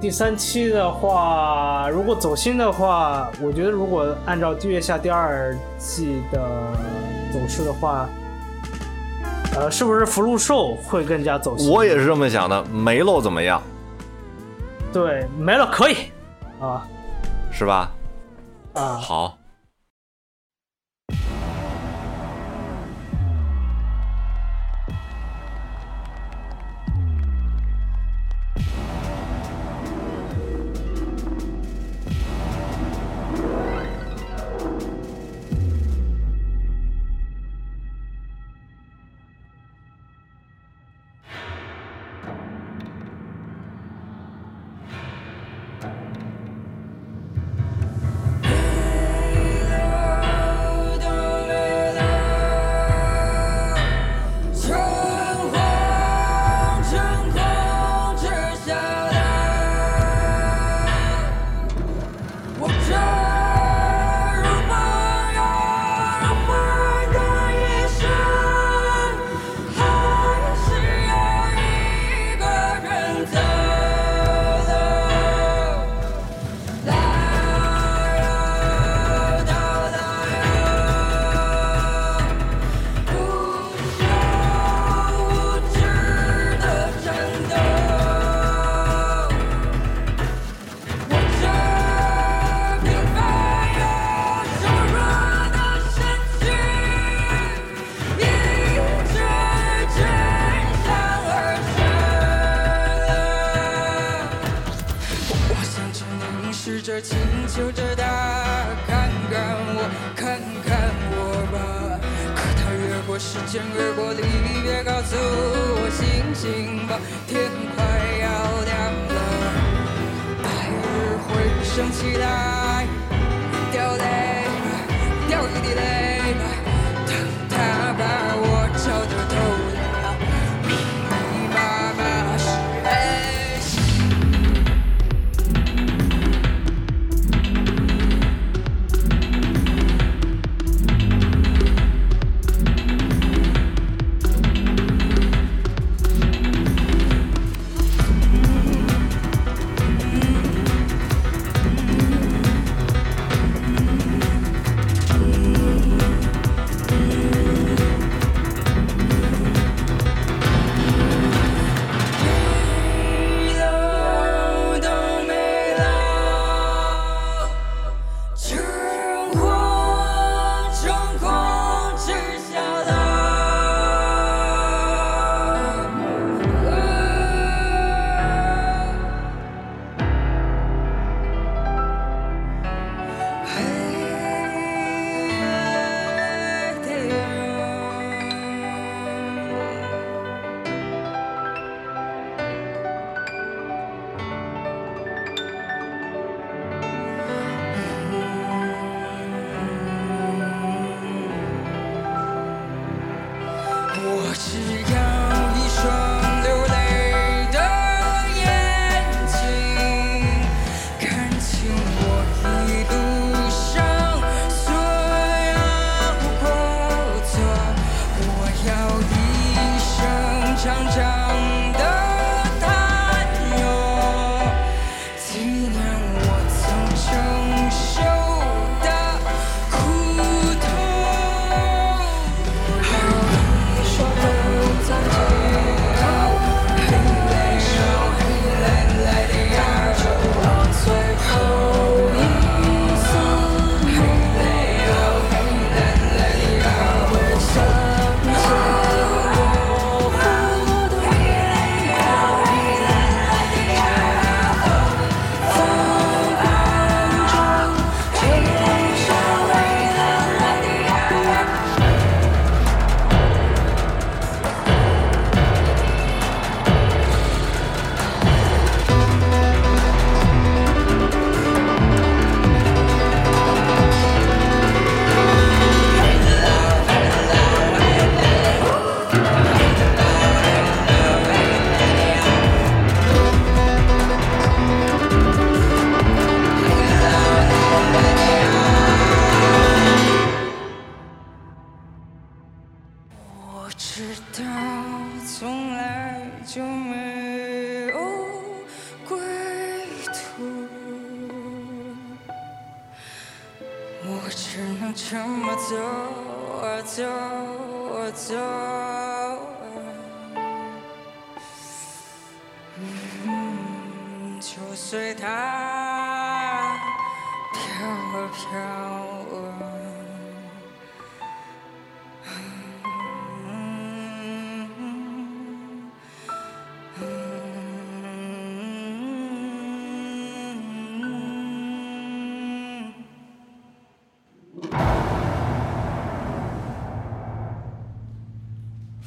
[0.00, 6.40] 第三期的话，如果走心的话，我觉得如果按照《月下》第二季的
[7.32, 8.06] 走势的话，
[9.56, 11.70] 呃，是不是福禄寿会更加走心？
[11.70, 12.62] 我也是这么想的。
[12.66, 13.62] 梅洛怎么样？
[14.92, 15.96] 对，没了可以，
[16.60, 16.86] 啊
[17.50, 17.93] 是吧？
[18.74, 19.38] 啊，好，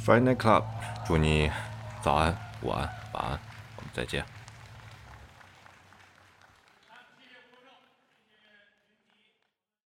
[0.08, 0.64] Friday Night Club，
[1.06, 1.52] 祝你
[2.02, 3.32] 早安、午安、晚安，
[3.76, 4.37] 我们再见。